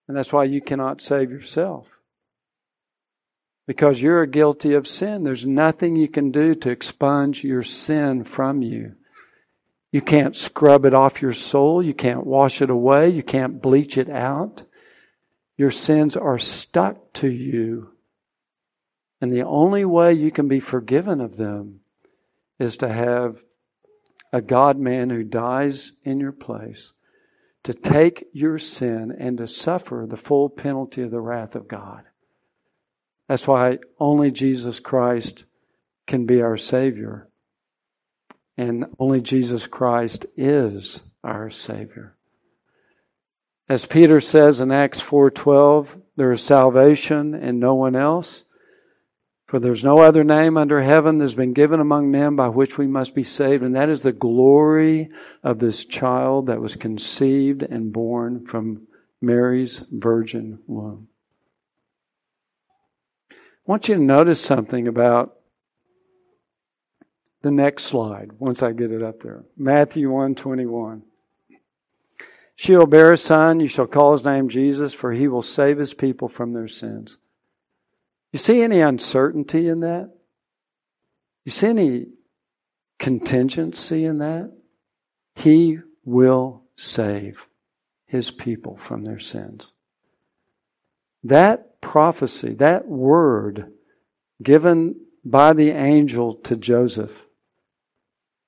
And 0.07 0.15
that's 0.15 0.31
why 0.31 0.43
you 0.43 0.61
cannot 0.61 1.01
save 1.01 1.31
yourself 1.31 1.87
because 3.65 3.99
you're 3.99 4.25
guilty 4.27 4.75
of 4.75 4.87
sin. 4.87 5.23
There's 5.23 5.45
nothing 5.45 5.95
you 5.95 6.07
can 6.07 6.29
do 6.31 6.53
to 6.55 6.69
expunge 6.69 7.43
your 7.43 7.63
sin 7.63 8.23
from 8.23 8.61
you. 8.61 8.95
You 9.91 10.01
can't 10.01 10.35
scrub 10.35 10.85
it 10.85 10.93
off 10.93 11.23
your 11.23 11.33
soul. 11.33 11.81
You 11.81 11.95
can't 11.95 12.25
wash 12.25 12.61
it 12.61 12.69
away. 12.69 13.09
You 13.09 13.23
can't 13.23 13.61
bleach 13.63 13.97
it 13.97 14.09
out. 14.09 14.61
Your 15.57 15.71
sins 15.71 16.15
are 16.15 16.37
stuck 16.37 17.13
to 17.13 17.27
you. 17.27 17.89
And 19.21 19.33
the 19.33 19.43
only 19.43 19.85
way 19.85 20.13
you 20.13 20.29
can 20.29 20.47
be 20.47 20.59
forgiven 20.59 21.19
of 21.19 21.37
them 21.37 21.78
is 22.59 22.77
to 22.77 22.91
have 22.91 23.41
a 24.31 24.41
God 24.41 24.77
man 24.77 25.09
who 25.09 25.23
dies 25.23 25.93
in 26.03 26.19
your 26.19 26.31
place 26.31 26.91
to 27.63 27.73
take 27.73 28.27
your 28.31 28.57
sin 28.57 29.13
and 29.17 29.37
to 29.37 29.47
suffer 29.47 30.05
the 30.07 30.17
full 30.17 30.49
penalty 30.49 31.01
of 31.01 31.11
the 31.11 31.19
wrath 31.19 31.55
of 31.55 31.67
God. 31.67 32.03
That's 33.27 33.45
why 33.45 33.79
only 33.99 34.31
Jesus 34.31 34.79
Christ 34.79 35.43
can 36.07 36.25
be 36.25 36.41
our 36.41 36.57
Savior. 36.57 37.27
And 38.57 38.85
only 38.97 39.21
Jesus 39.21 39.67
Christ 39.67 40.25
is 40.35 41.01
our 41.23 41.49
Savior. 41.49 42.15
As 43.67 43.85
Peter 43.85 44.19
says 44.19 44.59
in 44.59 44.71
Acts 44.71 44.99
4:12, 44.99 46.01
there 46.15 46.31
is 46.31 46.41
salvation 46.41 47.35
in 47.35 47.59
no 47.59 47.75
one 47.75 47.95
else. 47.95 48.43
For 49.49 49.59
there's 49.59 49.83
no 49.83 49.97
other 49.97 50.23
name 50.23 50.57
under 50.57 50.79
heaven 50.79 51.17
that's 51.17 51.33
been 51.33 51.53
given 51.53 51.79
among 51.79 52.11
men 52.11 52.35
by 52.35 52.49
which 52.49 52.77
we 52.77 52.85
must 52.85 53.15
be 53.15 53.23
saved, 53.23 53.63
and 53.63 53.75
that 53.75 53.89
is 53.89 54.03
the 54.03 54.11
glory 54.11 55.09
of 55.43 55.57
this 55.57 55.85
child 55.85 56.45
that 56.45 56.61
was 56.61 56.75
conceived 56.75 57.63
and 57.63 57.91
born 57.91 58.45
from 58.45 58.85
Mary's 59.21 59.81
virgin 59.89 60.59
womb. 60.67 61.07
I 63.31 63.35
want 63.65 63.89
you 63.89 63.95
to 63.95 64.01
notice 64.01 64.39
something 64.39 64.87
about 64.87 65.35
the 67.41 67.49
next 67.49 67.85
slide 67.85 68.33
once 68.37 68.61
I 68.61 68.71
get 68.71 68.91
it 68.91 69.01
up 69.01 69.23
there. 69.23 69.45
Matthew 69.57 70.11
121. 70.11 71.01
She 72.55 72.75
will 72.75 72.85
bear 72.85 73.13
a 73.13 73.17
son, 73.17 73.59
you 73.59 73.67
shall 73.67 73.87
call 73.87 74.11
his 74.11 74.23
name 74.23 74.47
Jesus, 74.47 74.93
for 74.93 75.11
he 75.11 75.27
will 75.27 75.41
save 75.41 75.79
his 75.79 75.95
people 75.95 76.29
from 76.29 76.53
their 76.53 76.67
sins. 76.67 77.17
You 78.31 78.39
see 78.39 78.61
any 78.61 78.81
uncertainty 78.81 79.67
in 79.67 79.79
that? 79.79 80.11
You 81.45 81.51
see 81.51 81.67
any 81.67 82.05
contingency 82.99 84.05
in 84.05 84.19
that? 84.19 84.51
He 85.35 85.79
will 86.05 86.63
save 86.75 87.45
his 88.05 88.31
people 88.31 88.77
from 88.77 89.03
their 89.03 89.19
sins. 89.19 89.71
That 91.23 91.81
prophecy, 91.81 92.53
that 92.55 92.87
word 92.87 93.71
given 94.41 94.95
by 95.25 95.53
the 95.53 95.71
angel 95.71 96.35
to 96.35 96.55
Joseph, 96.55 97.13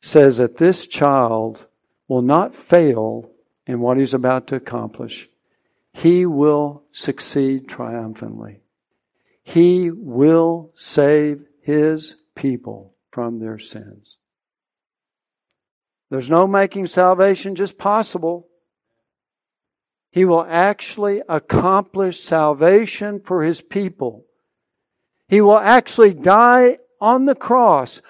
says 0.02 0.38
that 0.38 0.58
this 0.58 0.88
child 0.88 1.65
will 2.08 2.22
not 2.22 2.56
fail 2.56 3.30
in 3.67 3.80
what 3.80 3.98
he's 3.98 4.13
about 4.13 4.48
to 4.48 4.56
accomplish. 4.56 5.30
He 5.94 6.26
will 6.26 6.84
succeed 6.91 7.67
triumphantly. 7.67 8.62
He 9.54 9.92
will 9.92 10.72
save 10.76 11.42
his 11.62 12.16
people 12.36 12.96
from 13.12 13.40
their 13.40 13.60
sins. 13.60 14.16
There's 16.10 16.30
no 16.30 16.48
making 16.48 16.88
salvation 16.88 17.56
just 17.56 17.78
possible. 17.78 18.48
He 20.12 20.24
will 20.24 20.46
actually 20.48 21.22
accomplish 21.28 22.22
salvation 22.22 23.20
for 23.20 23.44
his 23.44 23.62
people. 23.62 24.26
He 25.28 25.42
will 25.42 25.60
actually 25.60 26.14
die 26.14 26.78
on 27.02 27.26
the 27.26 27.36
cross 27.36 28.02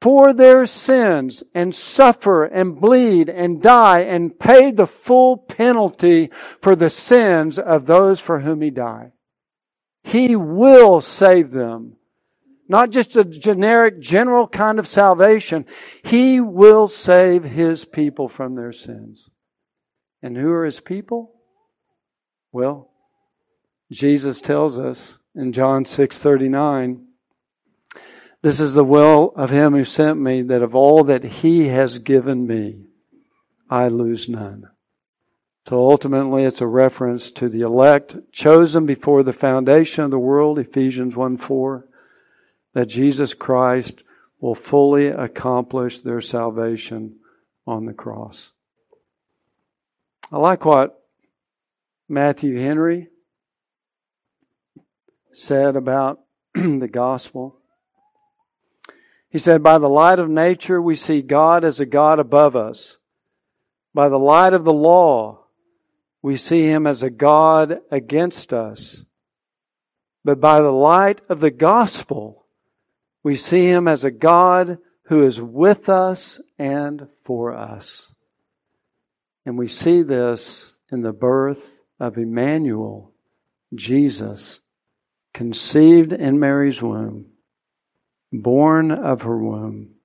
for 0.00 0.32
their 0.32 0.64
sins 0.64 1.42
and 1.54 1.74
suffer 1.74 2.44
and 2.44 2.80
bleed 2.80 3.28
and 3.28 3.60
die 3.60 4.00
and 4.00 4.38
pay 4.38 4.70
the 4.70 4.86
full 4.86 5.36
penalty 5.36 6.30
for 6.62 6.74
the 6.74 6.90
sins 6.90 7.58
of 7.58 7.84
those 7.84 8.20
for 8.20 8.40
whom 8.40 8.62
he 8.62 8.70
died. 8.70 9.12
He 10.02 10.36
will 10.36 11.00
save 11.00 11.50
them. 11.50 11.96
Not 12.68 12.90
just 12.90 13.16
a 13.16 13.24
generic, 13.24 14.00
general 14.00 14.48
kind 14.48 14.78
of 14.78 14.88
salvation. 14.88 15.66
He 16.04 16.40
will 16.40 16.88
save 16.88 17.44
His 17.44 17.84
people 17.84 18.28
from 18.28 18.54
their 18.54 18.72
sins. 18.72 19.28
And 20.22 20.36
who 20.36 20.50
are 20.50 20.64
His 20.64 20.80
people? 20.80 21.32
Well, 22.52 22.90
Jesus 23.90 24.40
tells 24.40 24.78
us 24.78 25.18
in 25.34 25.52
John 25.52 25.84
6 25.84 26.18
39, 26.18 27.06
this 28.42 28.58
is 28.58 28.74
the 28.74 28.84
will 28.84 29.32
of 29.36 29.50
him 29.50 29.72
who 29.72 29.84
sent 29.84 30.20
me, 30.20 30.42
that 30.42 30.62
of 30.62 30.74
all 30.74 31.04
that 31.04 31.22
he 31.22 31.68
has 31.68 32.00
given 32.00 32.46
me, 32.46 32.86
I 33.70 33.86
lose 33.86 34.28
none. 34.28 34.68
So 35.68 35.78
ultimately, 35.78 36.44
it's 36.44 36.60
a 36.60 36.66
reference 36.66 37.30
to 37.32 37.48
the 37.48 37.60
elect 37.60 38.16
chosen 38.32 38.84
before 38.84 39.22
the 39.22 39.32
foundation 39.32 40.02
of 40.04 40.10
the 40.10 40.18
world, 40.18 40.58
Ephesians 40.58 41.14
1 41.14 41.36
4, 41.36 41.86
that 42.74 42.88
Jesus 42.88 43.32
Christ 43.32 44.02
will 44.40 44.56
fully 44.56 45.06
accomplish 45.06 46.00
their 46.00 46.20
salvation 46.20 47.16
on 47.64 47.86
the 47.86 47.92
cross. 47.92 48.50
I 50.32 50.38
like 50.38 50.64
what 50.64 51.00
Matthew 52.08 52.58
Henry 52.58 53.08
said 55.32 55.76
about 55.76 56.20
the 56.54 56.90
gospel. 56.90 57.58
He 59.30 59.38
said, 59.38 59.62
By 59.62 59.78
the 59.78 59.88
light 59.88 60.18
of 60.18 60.28
nature, 60.28 60.82
we 60.82 60.96
see 60.96 61.22
God 61.22 61.64
as 61.64 61.78
a 61.80 61.86
God 61.86 62.18
above 62.18 62.56
us. 62.56 62.98
By 63.94 64.08
the 64.08 64.18
light 64.18 64.54
of 64.54 64.64
the 64.64 64.72
law, 64.72 65.41
we 66.22 66.36
see 66.36 66.64
him 66.64 66.86
as 66.86 67.02
a 67.02 67.10
God 67.10 67.80
against 67.90 68.52
us. 68.52 69.04
But 70.24 70.40
by 70.40 70.60
the 70.60 70.70
light 70.70 71.20
of 71.28 71.40
the 71.40 71.50
gospel, 71.50 72.46
we 73.24 73.36
see 73.36 73.66
him 73.66 73.88
as 73.88 74.04
a 74.04 74.10
God 74.10 74.78
who 75.06 75.24
is 75.26 75.40
with 75.40 75.88
us 75.88 76.40
and 76.58 77.08
for 77.24 77.52
us. 77.52 78.12
And 79.44 79.58
we 79.58 79.66
see 79.66 80.02
this 80.02 80.74
in 80.92 81.02
the 81.02 81.12
birth 81.12 81.80
of 81.98 82.16
Emmanuel, 82.16 83.12
Jesus, 83.74 84.60
conceived 85.34 86.12
in 86.12 86.38
Mary's 86.38 86.80
womb, 86.80 87.26
born 88.32 88.92
of 88.92 89.22
her 89.22 89.36
womb. 89.36 89.96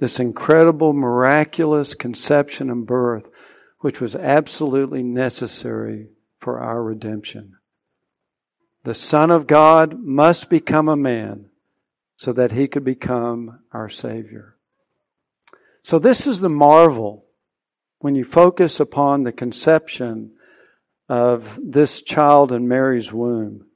This 0.00 0.18
incredible, 0.18 0.92
miraculous 0.92 1.94
conception 1.94 2.70
and 2.70 2.86
birth 2.86 3.28
which 3.80 4.00
was 4.00 4.14
absolutely 4.14 5.02
necessary 5.02 6.08
for 6.40 6.60
our 6.60 6.82
redemption. 6.82 7.56
The 8.84 8.94
Son 8.94 9.30
of 9.30 9.46
God 9.46 9.98
must 10.00 10.48
become 10.48 10.88
a 10.88 10.96
man 10.96 11.46
so 12.16 12.32
that 12.32 12.52
he 12.52 12.66
could 12.66 12.84
become 12.84 13.60
our 13.72 13.88
Savior. 13.88 14.56
So, 15.82 15.98
this 15.98 16.26
is 16.26 16.40
the 16.40 16.48
marvel 16.48 17.24
when 18.00 18.14
you 18.14 18.24
focus 18.24 18.80
upon 18.80 19.22
the 19.22 19.32
conception 19.32 20.32
of 21.08 21.58
this 21.62 22.02
child 22.02 22.52
in 22.52 22.68
Mary's 22.68 23.12
womb. 23.12 23.66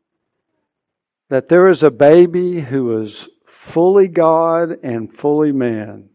That 1.30 1.48
there 1.48 1.68
is 1.68 1.82
a 1.82 1.90
baby 1.90 2.60
who 2.60 3.00
is 3.00 3.28
fully 3.46 4.08
God 4.08 4.78
and 4.82 5.12
fully 5.12 5.52
man. 5.52 6.10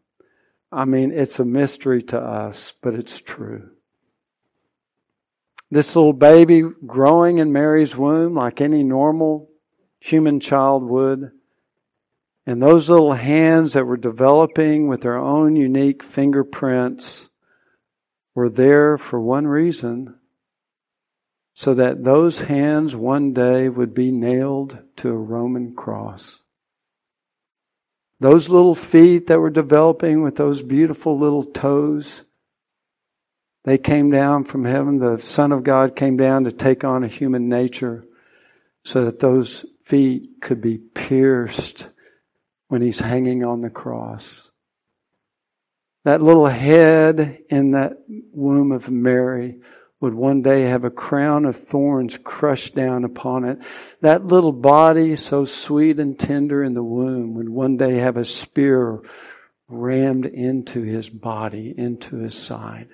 I 0.71 0.86
mean, 0.86 1.12
it's 1.12 1.39
a 1.39 1.45
mystery 1.45 2.04
to 2.04 2.19
us, 2.19 2.73
but 2.82 2.93
it's 2.93 3.19
true. 3.19 3.71
This 5.69 5.95
little 5.95 6.13
baby 6.13 6.63
growing 6.86 7.39
in 7.39 7.51
Mary's 7.51 7.95
womb 7.95 8.36
like 8.36 8.62
any 8.62 8.84
normal 8.84 9.49
human 9.99 10.39
child 10.39 10.84
would. 10.84 11.32
And 12.45 12.62
those 12.62 12.89
little 12.89 13.13
hands 13.13 13.73
that 13.73 13.85
were 13.85 13.98
developing 13.98 14.87
with 14.87 15.02
their 15.02 15.17
own 15.17 15.58
unique 15.58 16.04
fingerprints 16.04 17.27
were 18.33 18.50
there 18.50 18.98
for 18.98 19.19
one 19.19 19.46
reason 19.46 20.15
so 21.54 21.73
that 21.73 22.04
those 22.04 22.39
hands 22.39 22.96
one 22.96 23.33
day 23.33 23.67
would 23.67 23.94
be 23.94 24.12
nailed 24.12 24.77
to 24.96 25.10
a 25.10 25.17
Roman 25.17 25.75
cross. 25.75 26.44
Those 28.19 28.48
little 28.48 28.75
feet 28.75 29.27
that 29.27 29.39
were 29.39 29.50
developing 29.50 30.21
with 30.21 30.35
those 30.35 30.62
beautiful 30.62 31.19
little 31.19 31.44
toes 31.44 32.21
they 33.67 33.77
came 33.77 34.09
down 34.09 34.45
from 34.45 34.63
heaven. 34.63 34.97
The 34.97 35.21
Son 35.21 35.51
of 35.51 35.65
God 35.65 35.93
came 35.93 36.15
down 36.15 36.45
to 36.45 36.53
take 36.53 36.85
on 36.85 37.03
a 37.03 37.09
human 37.09 37.49
nature 37.49 38.05
so 38.85 39.03
that 39.03 39.19
those 39.19 39.65
feet 39.83 40.39
could 40.41 40.61
be 40.61 40.77
pierced 40.77 41.85
when 42.69 42.81
he's 42.81 42.99
hanging 42.99 43.43
on 43.43 43.59
the 43.59 43.69
cross. 43.69 44.49
That 46.05 46.21
little 46.21 46.45
head 46.45 47.39
in 47.49 47.71
that 47.71 47.97
womb 48.31 48.71
of 48.71 48.89
Mary 48.89 49.57
would 49.99 50.13
one 50.13 50.41
day 50.41 50.61
have 50.61 50.85
a 50.85 50.89
crown 50.89 51.43
of 51.43 51.57
thorns 51.57 52.17
crushed 52.23 52.73
down 52.73 53.03
upon 53.03 53.43
it. 53.43 53.59
That 53.99 54.25
little 54.25 54.53
body, 54.53 55.17
so 55.17 55.43
sweet 55.43 55.99
and 55.99 56.17
tender 56.17 56.63
in 56.63 56.73
the 56.73 56.83
womb, 56.83 57.33
would 57.33 57.49
one 57.49 57.75
day 57.75 57.97
have 57.97 58.15
a 58.15 58.23
spear 58.23 59.01
rammed 59.67 60.25
into 60.25 60.83
his 60.83 61.09
body, 61.09 61.73
into 61.77 62.15
his 62.15 62.35
side. 62.35 62.87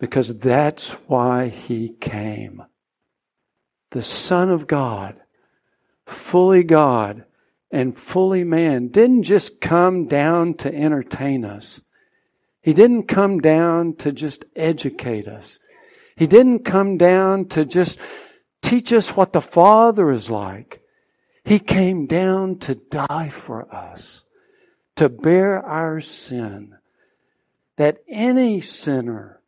Because 0.00 0.38
that's 0.38 0.88
why 1.06 1.48
he 1.48 1.90
came. 2.00 2.64
The 3.90 4.02
Son 4.02 4.50
of 4.50 4.66
God, 4.66 5.20
fully 6.06 6.64
God 6.64 7.24
and 7.70 7.96
fully 7.96 8.42
man, 8.42 8.88
didn't 8.88 9.24
just 9.24 9.60
come 9.60 10.06
down 10.06 10.54
to 10.54 10.74
entertain 10.74 11.44
us. 11.44 11.82
He 12.62 12.72
didn't 12.72 13.04
come 13.04 13.40
down 13.40 13.94
to 13.96 14.10
just 14.10 14.44
educate 14.56 15.28
us. 15.28 15.58
He 16.16 16.26
didn't 16.26 16.64
come 16.64 16.96
down 16.96 17.46
to 17.48 17.64
just 17.64 17.98
teach 18.62 18.92
us 18.92 19.10
what 19.10 19.32
the 19.32 19.40
Father 19.40 20.10
is 20.10 20.30
like. 20.30 20.80
He 21.44 21.58
came 21.58 22.06
down 22.06 22.58
to 22.60 22.74
die 22.74 23.30
for 23.30 23.72
us, 23.74 24.24
to 24.96 25.08
bear 25.08 25.64
our 25.64 26.00
sin, 26.00 26.76
that 27.76 27.98
any 28.08 28.60
sinner 28.60 29.39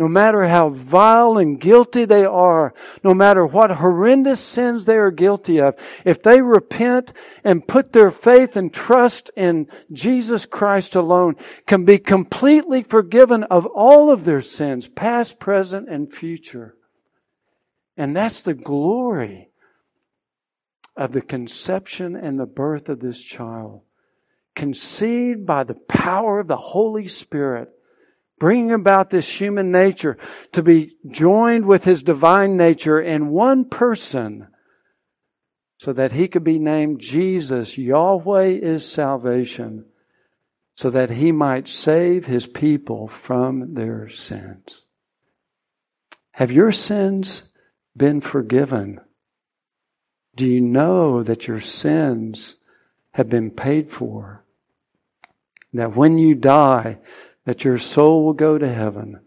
no 0.00 0.08
matter 0.08 0.48
how 0.48 0.70
vile 0.70 1.36
and 1.36 1.60
guilty 1.60 2.06
they 2.06 2.24
are, 2.24 2.72
no 3.04 3.12
matter 3.12 3.44
what 3.44 3.70
horrendous 3.70 4.40
sins 4.40 4.86
they 4.86 4.96
are 4.96 5.10
guilty 5.10 5.60
of, 5.60 5.74
if 6.06 6.22
they 6.22 6.40
repent 6.40 7.12
and 7.44 7.68
put 7.68 7.92
their 7.92 8.10
faith 8.10 8.56
and 8.56 8.72
trust 8.72 9.30
in 9.36 9.68
Jesus 9.92 10.46
Christ 10.46 10.94
alone, 10.94 11.36
can 11.66 11.84
be 11.84 11.98
completely 11.98 12.82
forgiven 12.82 13.44
of 13.44 13.66
all 13.66 14.10
of 14.10 14.24
their 14.24 14.40
sins, 14.40 14.88
past, 14.88 15.38
present, 15.38 15.86
and 15.90 16.10
future. 16.10 16.74
And 17.94 18.16
that's 18.16 18.40
the 18.40 18.54
glory 18.54 19.50
of 20.96 21.12
the 21.12 21.20
conception 21.20 22.16
and 22.16 22.40
the 22.40 22.46
birth 22.46 22.88
of 22.88 23.00
this 23.00 23.20
child. 23.20 23.82
Conceived 24.56 25.44
by 25.44 25.64
the 25.64 25.76
power 25.88 26.40
of 26.40 26.48
the 26.48 26.56
Holy 26.56 27.06
Spirit 27.06 27.70
bringing 28.40 28.72
about 28.72 29.10
this 29.10 29.28
human 29.28 29.70
nature 29.70 30.16
to 30.50 30.62
be 30.62 30.96
joined 31.08 31.66
with 31.66 31.84
his 31.84 32.02
divine 32.02 32.56
nature 32.56 33.00
in 33.00 33.28
one 33.28 33.64
person 33.66 34.48
so 35.78 35.92
that 35.92 36.10
he 36.10 36.26
could 36.26 36.42
be 36.42 36.58
named 36.58 36.98
Jesus. 37.00 37.78
Yahweh 37.78 38.48
is 38.48 38.90
salvation 38.90 39.84
so 40.74 40.88
that 40.90 41.10
he 41.10 41.30
might 41.30 41.68
save 41.68 42.24
his 42.24 42.46
people 42.46 43.06
from 43.06 43.74
their 43.74 44.08
sins. 44.08 44.84
Have 46.32 46.50
your 46.50 46.72
sins 46.72 47.42
been 47.94 48.22
forgiven? 48.22 48.98
Do 50.36 50.46
you 50.46 50.62
know 50.62 51.22
that 51.22 51.46
your 51.46 51.60
sins 51.60 52.56
have 53.10 53.28
been 53.28 53.50
paid 53.50 53.92
for? 53.92 54.42
That 55.74 55.94
when 55.94 56.16
you 56.16 56.34
die, 56.34 56.98
that 57.44 57.64
your 57.64 57.78
soul 57.78 58.24
will 58.24 58.32
go 58.32 58.58
to 58.58 58.72
heaven. 58.72 59.20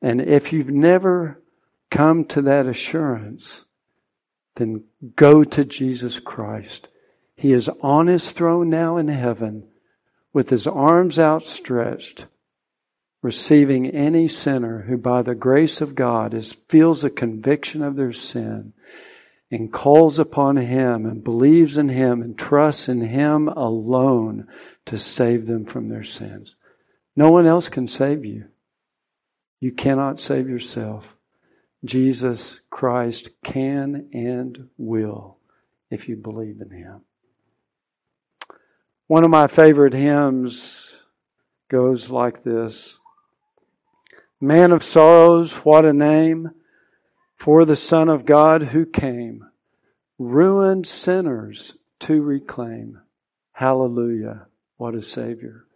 And 0.00 0.20
if 0.20 0.52
you've 0.52 0.70
never 0.70 1.40
come 1.90 2.24
to 2.26 2.42
that 2.42 2.66
assurance, 2.66 3.64
then 4.56 4.84
go 5.16 5.44
to 5.44 5.64
Jesus 5.64 6.18
Christ. 6.18 6.88
He 7.36 7.52
is 7.52 7.70
on 7.80 8.06
his 8.06 8.30
throne 8.32 8.68
now 8.68 8.96
in 8.96 9.08
heaven 9.08 9.68
with 10.32 10.50
his 10.50 10.66
arms 10.66 11.18
outstretched, 11.18 12.26
receiving 13.20 13.86
any 13.88 14.28
sinner 14.28 14.82
who, 14.82 14.96
by 14.96 15.22
the 15.22 15.34
grace 15.34 15.80
of 15.80 15.94
God, 15.94 16.34
is, 16.34 16.56
feels 16.68 17.04
a 17.04 17.10
conviction 17.10 17.82
of 17.82 17.96
their 17.96 18.12
sin 18.12 18.72
and 19.50 19.72
calls 19.72 20.18
upon 20.18 20.56
him 20.56 21.04
and 21.04 21.22
believes 21.22 21.76
in 21.76 21.90
him 21.90 22.22
and 22.22 22.38
trusts 22.38 22.88
in 22.88 23.02
him 23.02 23.48
alone 23.48 24.48
to 24.86 24.98
save 24.98 25.46
them 25.46 25.66
from 25.66 25.88
their 25.88 26.02
sins. 26.02 26.56
No 27.14 27.30
one 27.30 27.46
else 27.46 27.68
can 27.68 27.88
save 27.88 28.24
you. 28.24 28.46
You 29.60 29.72
cannot 29.72 30.20
save 30.20 30.48
yourself. 30.48 31.16
Jesus 31.84 32.60
Christ 32.70 33.30
can 33.44 34.08
and 34.12 34.68
will 34.78 35.38
if 35.90 36.08
you 36.08 36.16
believe 36.16 36.60
in 36.60 36.70
Him. 36.70 37.02
One 39.06 39.24
of 39.24 39.30
my 39.30 39.46
favorite 39.46 39.92
hymns 39.92 40.90
goes 41.68 42.08
like 42.08 42.44
this 42.44 42.98
Man 44.40 44.72
of 44.72 44.82
sorrows, 44.82 45.52
what 45.52 45.84
a 45.84 45.92
name 45.92 46.50
for 47.36 47.64
the 47.64 47.76
Son 47.76 48.08
of 48.08 48.24
God 48.24 48.62
who 48.62 48.86
came, 48.86 49.44
ruined 50.18 50.86
sinners 50.86 51.76
to 52.00 52.22
reclaim. 52.22 53.00
Hallelujah, 53.52 54.46
what 54.76 54.94
a 54.94 55.02
Savior. 55.02 55.66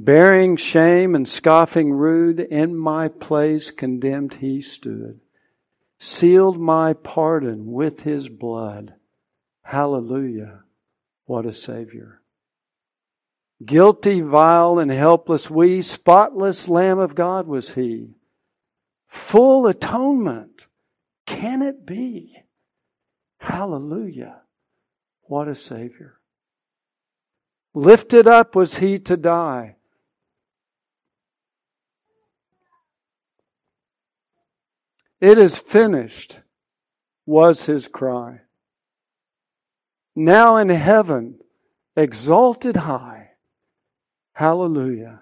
Bearing 0.00 0.56
shame 0.56 1.16
and 1.16 1.28
scoffing 1.28 1.92
rude, 1.92 2.38
in 2.38 2.76
my 2.76 3.08
place 3.08 3.72
condemned 3.72 4.34
he 4.34 4.62
stood. 4.62 5.18
Sealed 5.98 6.60
my 6.60 6.92
pardon 6.92 7.72
with 7.72 8.02
his 8.02 8.28
blood. 8.28 8.94
Hallelujah. 9.62 10.60
What 11.24 11.46
a 11.46 11.52
Savior. 11.52 12.22
Guilty, 13.64 14.20
vile, 14.20 14.78
and 14.78 14.92
helpless 14.92 15.50
we, 15.50 15.82
spotless 15.82 16.68
Lamb 16.68 17.00
of 17.00 17.16
God 17.16 17.48
was 17.48 17.70
he. 17.70 18.14
Full 19.08 19.66
atonement. 19.66 20.68
Can 21.26 21.60
it 21.60 21.84
be? 21.84 22.44
Hallelujah. 23.38 24.42
What 25.22 25.48
a 25.48 25.56
Savior. 25.56 26.20
Lifted 27.74 28.28
up 28.28 28.54
was 28.54 28.76
he 28.76 29.00
to 29.00 29.16
die 29.16 29.74
It 35.20 35.38
is 35.38 35.56
finished, 35.56 36.38
was 37.26 37.66
his 37.66 37.88
cry. 37.88 38.40
Now 40.14 40.56
in 40.56 40.68
heaven, 40.68 41.38
exalted 41.96 42.76
high. 42.76 43.30
Hallelujah. 44.32 45.20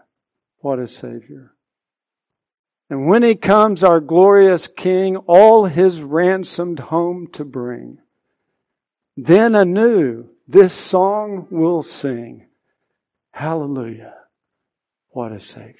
What 0.58 0.78
a 0.78 0.86
Savior. 0.86 1.54
And 2.88 3.06
when 3.06 3.22
he 3.22 3.34
comes, 3.34 3.82
our 3.82 4.00
glorious 4.00 4.68
King, 4.68 5.16
all 5.16 5.64
his 5.64 6.00
ransomed 6.00 6.78
home 6.78 7.28
to 7.32 7.44
bring, 7.44 7.98
then 9.16 9.54
anew 9.54 10.28
this 10.46 10.72
song 10.72 11.48
will 11.50 11.82
sing. 11.82 12.46
Hallelujah. 13.32 14.14
What 15.10 15.32
a 15.32 15.40
Savior. 15.40 15.74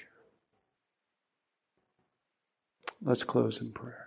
Let's 3.01 3.23
close 3.23 3.61
in 3.61 3.71
prayer. 3.71 4.06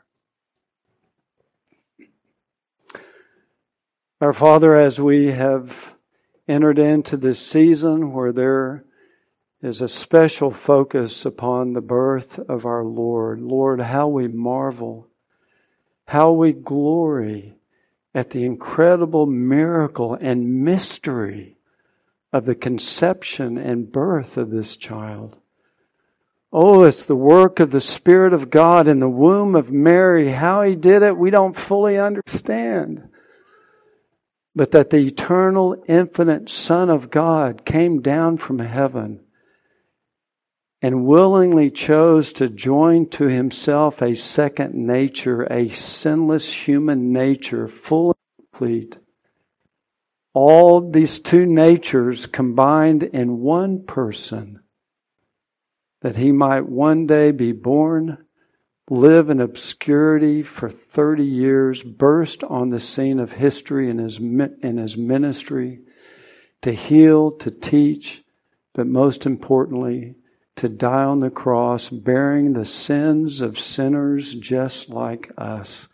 Our 4.23 4.35
Father, 4.35 4.77
as 4.77 5.01
we 5.01 5.29
have 5.29 5.95
entered 6.47 6.79
into 6.79 7.17
this 7.17 7.39
season 7.39 8.13
where 8.13 8.33
there 8.33 8.85
is 9.63 9.81
a 9.81 9.89
special 9.89 10.51
focus 10.51 11.25
upon 11.25 11.73
the 11.73 11.81
birth 11.81 12.39
of 12.39 12.67
our 12.67 12.85
Lord, 12.85 13.41
Lord, 13.41 13.81
how 13.81 14.09
we 14.09 14.29
marvel, 14.29 15.09
how 16.05 16.33
we 16.33 16.53
glory 16.53 17.55
at 18.15 18.29
the 18.29 18.45
incredible 18.45 19.25
miracle 19.25 20.19
and 20.21 20.65
mystery 20.65 21.57
of 22.31 22.45
the 22.45 22.55
conception 22.55 23.57
and 23.57 23.91
birth 23.91 24.37
of 24.37 24.51
this 24.51 24.77
child. 24.77 25.39
Oh, 26.53 26.83
it's 26.83 27.05
the 27.05 27.17
work 27.17 27.59
of 27.59 27.71
the 27.71 27.81
Spirit 27.81 28.35
of 28.35 28.51
God 28.51 28.87
in 28.87 28.99
the 28.99 29.09
womb 29.09 29.57
of 29.57 29.73
Mary. 29.73 30.31
How 30.31 30.61
He 30.61 30.77
did 30.77 31.03
it, 31.03 31.17
we 31.17 31.31
don't 31.31 31.57
fully 31.57 31.99
understand 31.99 33.10
but 34.55 34.73
that 34.73 34.91
the 34.91 34.99
eternal, 34.99 35.83
infinite 35.87 36.51
Son 36.51 36.91
of 36.91 37.11
God 37.11 37.65
came 37.65 38.01
down 38.01 38.37
from 38.37 38.59
heaven 38.59 39.21
and 40.83 41.05
willingly 41.05 41.71
chose 41.71 42.33
to 42.33 42.49
join 42.49 43.09
to 43.11 43.25
himself 43.25 44.01
a 44.01 44.15
second 44.15 44.75
nature, 44.75 45.43
a 45.45 45.69
sinless 45.71 46.51
human 46.53 47.13
nature, 47.13 47.69
full 47.69 48.17
and 48.39 48.49
complete. 48.51 48.99
All 50.33 50.91
these 50.91 51.19
two 51.19 51.45
natures 51.45 52.27
combined 52.27 53.03
in 53.03 53.41
one 53.41 53.85
person, 53.85 54.61
that 56.03 56.17
he 56.17 56.33
might 56.33 56.67
one 56.67 57.07
day 57.07 57.31
be 57.31 57.53
born 57.53 58.25
live 58.91 59.31
in 59.31 59.41
obscurity 59.41 60.43
for 60.43 60.69
30 60.69 61.25
years, 61.25 61.83
burst 61.83 62.43
on 62.45 62.69
the 62.69 62.81
scene 62.81 63.21
of 63.21 63.33
history 63.33 63.89
in 63.89 63.99
his, 63.99 64.19
in 64.19 64.77
his 64.77 64.97
ministry 64.97 65.79
to 66.63 66.73
heal, 66.73 67.31
to 67.31 67.51
teach, 67.51 68.23
but 68.75 68.87
most 68.87 69.25
importantly, 69.25 70.17
to 70.57 70.69
die 70.69 71.05
on 71.05 71.21
the 71.21 71.31
cross, 71.31 71.89
bearing 71.89 72.53
the 72.53 72.67
sins 72.67 73.41
of 73.41 73.59
sinners 73.59 74.35
just 74.35 74.91
like 74.91 75.31
us. 75.39 75.89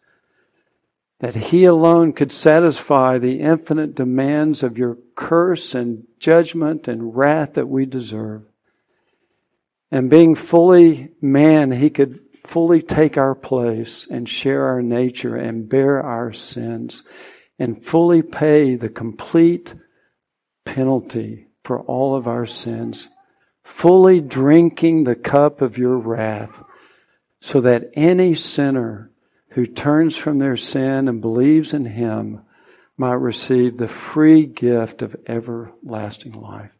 That 1.21 1.37
He 1.37 1.65
alone 1.65 2.13
could 2.13 2.33
satisfy 2.33 3.19
the 3.19 3.41
infinite 3.41 3.95
demands 3.95 4.63
of 4.63 4.77
your 4.77 4.99
curse 5.15 5.75
and 5.75 6.05
judgment 6.19 6.89
and 6.89 7.17
wrath 7.17 7.55
that 7.55 7.69
we 7.69 7.87
deserve. 7.87 8.43
And 9.91 10.11
being 10.11 10.35
fully 10.35 11.11
man, 11.21 11.71
He 11.71 11.89
could 11.89 12.26
fully 12.47 12.83
take 12.83 13.17
our 13.17 13.35
place 13.35 14.07
and 14.11 14.29
share 14.29 14.65
our 14.67 14.83
nature 14.83 15.37
and 15.37 15.69
bear 15.69 16.03
our 16.03 16.33
sins 16.33 17.03
and 17.59 17.85
fully 17.85 18.23
pay 18.23 18.77
the 18.77 18.89
complete 18.89 19.75
penalty 20.65 21.47
for 21.65 21.81
all 21.83 22.15
of 22.15 22.27
our 22.27 22.47
sins, 22.47 23.09
fully 23.65 24.21
drinking 24.21 25.05
the 25.05 25.15
cup 25.15 25.61
of 25.61 25.79
your 25.79 25.97
wrath, 25.97 26.63
so 27.41 27.61
that 27.61 27.91
any 27.95 28.35
sinner 28.35 29.11
who 29.51 29.67
turns 29.67 30.17
from 30.17 30.39
their 30.39 30.57
sin 30.57 31.09
and 31.09 31.21
believes 31.21 31.73
in 31.73 31.87
him 31.87 32.43
might 32.99 33.15
receive 33.15 33.77
the 33.77 33.89
free 33.89 34.47
gift 34.47 35.03
of 35.03 35.17
everlasting 35.27 36.33
life. 36.33 36.71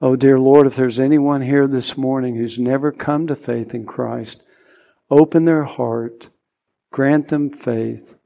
Oh, 0.00 0.14
dear 0.14 0.38
Lord, 0.38 0.66
if 0.66 0.76
there's 0.76 1.00
anyone 1.00 1.40
here 1.40 1.66
this 1.66 1.96
morning 1.96 2.36
who's 2.36 2.58
never 2.58 2.92
come 2.92 3.26
to 3.28 3.34
faith 3.34 3.74
in 3.74 3.86
Christ, 3.86 4.42
open 5.10 5.44
their 5.44 5.64
heart, 5.64 6.30
grant 6.92 7.28
them 7.28 7.50
faith, 7.50 8.16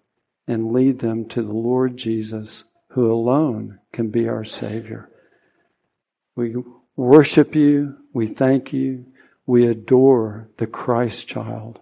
and 0.47 0.73
lead 0.73 0.99
them 0.99 1.27
to 1.29 1.43
the 1.43 1.53
Lord 1.53 1.97
Jesus, 1.97 2.65
who 2.91 3.11
alone 3.13 3.79
can 3.93 4.11
be 4.11 4.29
our 4.29 4.45
Savior. 4.45 5.09
We 6.37 6.57
worship 6.97 7.55
you, 7.55 7.97
we 8.13 8.27
thank 8.27 8.73
you, 8.73 9.07
we 9.47 9.67
adore 9.67 10.49
the 10.59 10.67
Christ 10.67 11.29
child. 11.29 11.81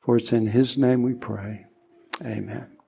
For 0.00 0.16
it's 0.16 0.32
in 0.32 0.46
His 0.46 0.78
name 0.78 1.02
we 1.02 1.14
pray. 1.14 1.66
Amen. 2.22 2.79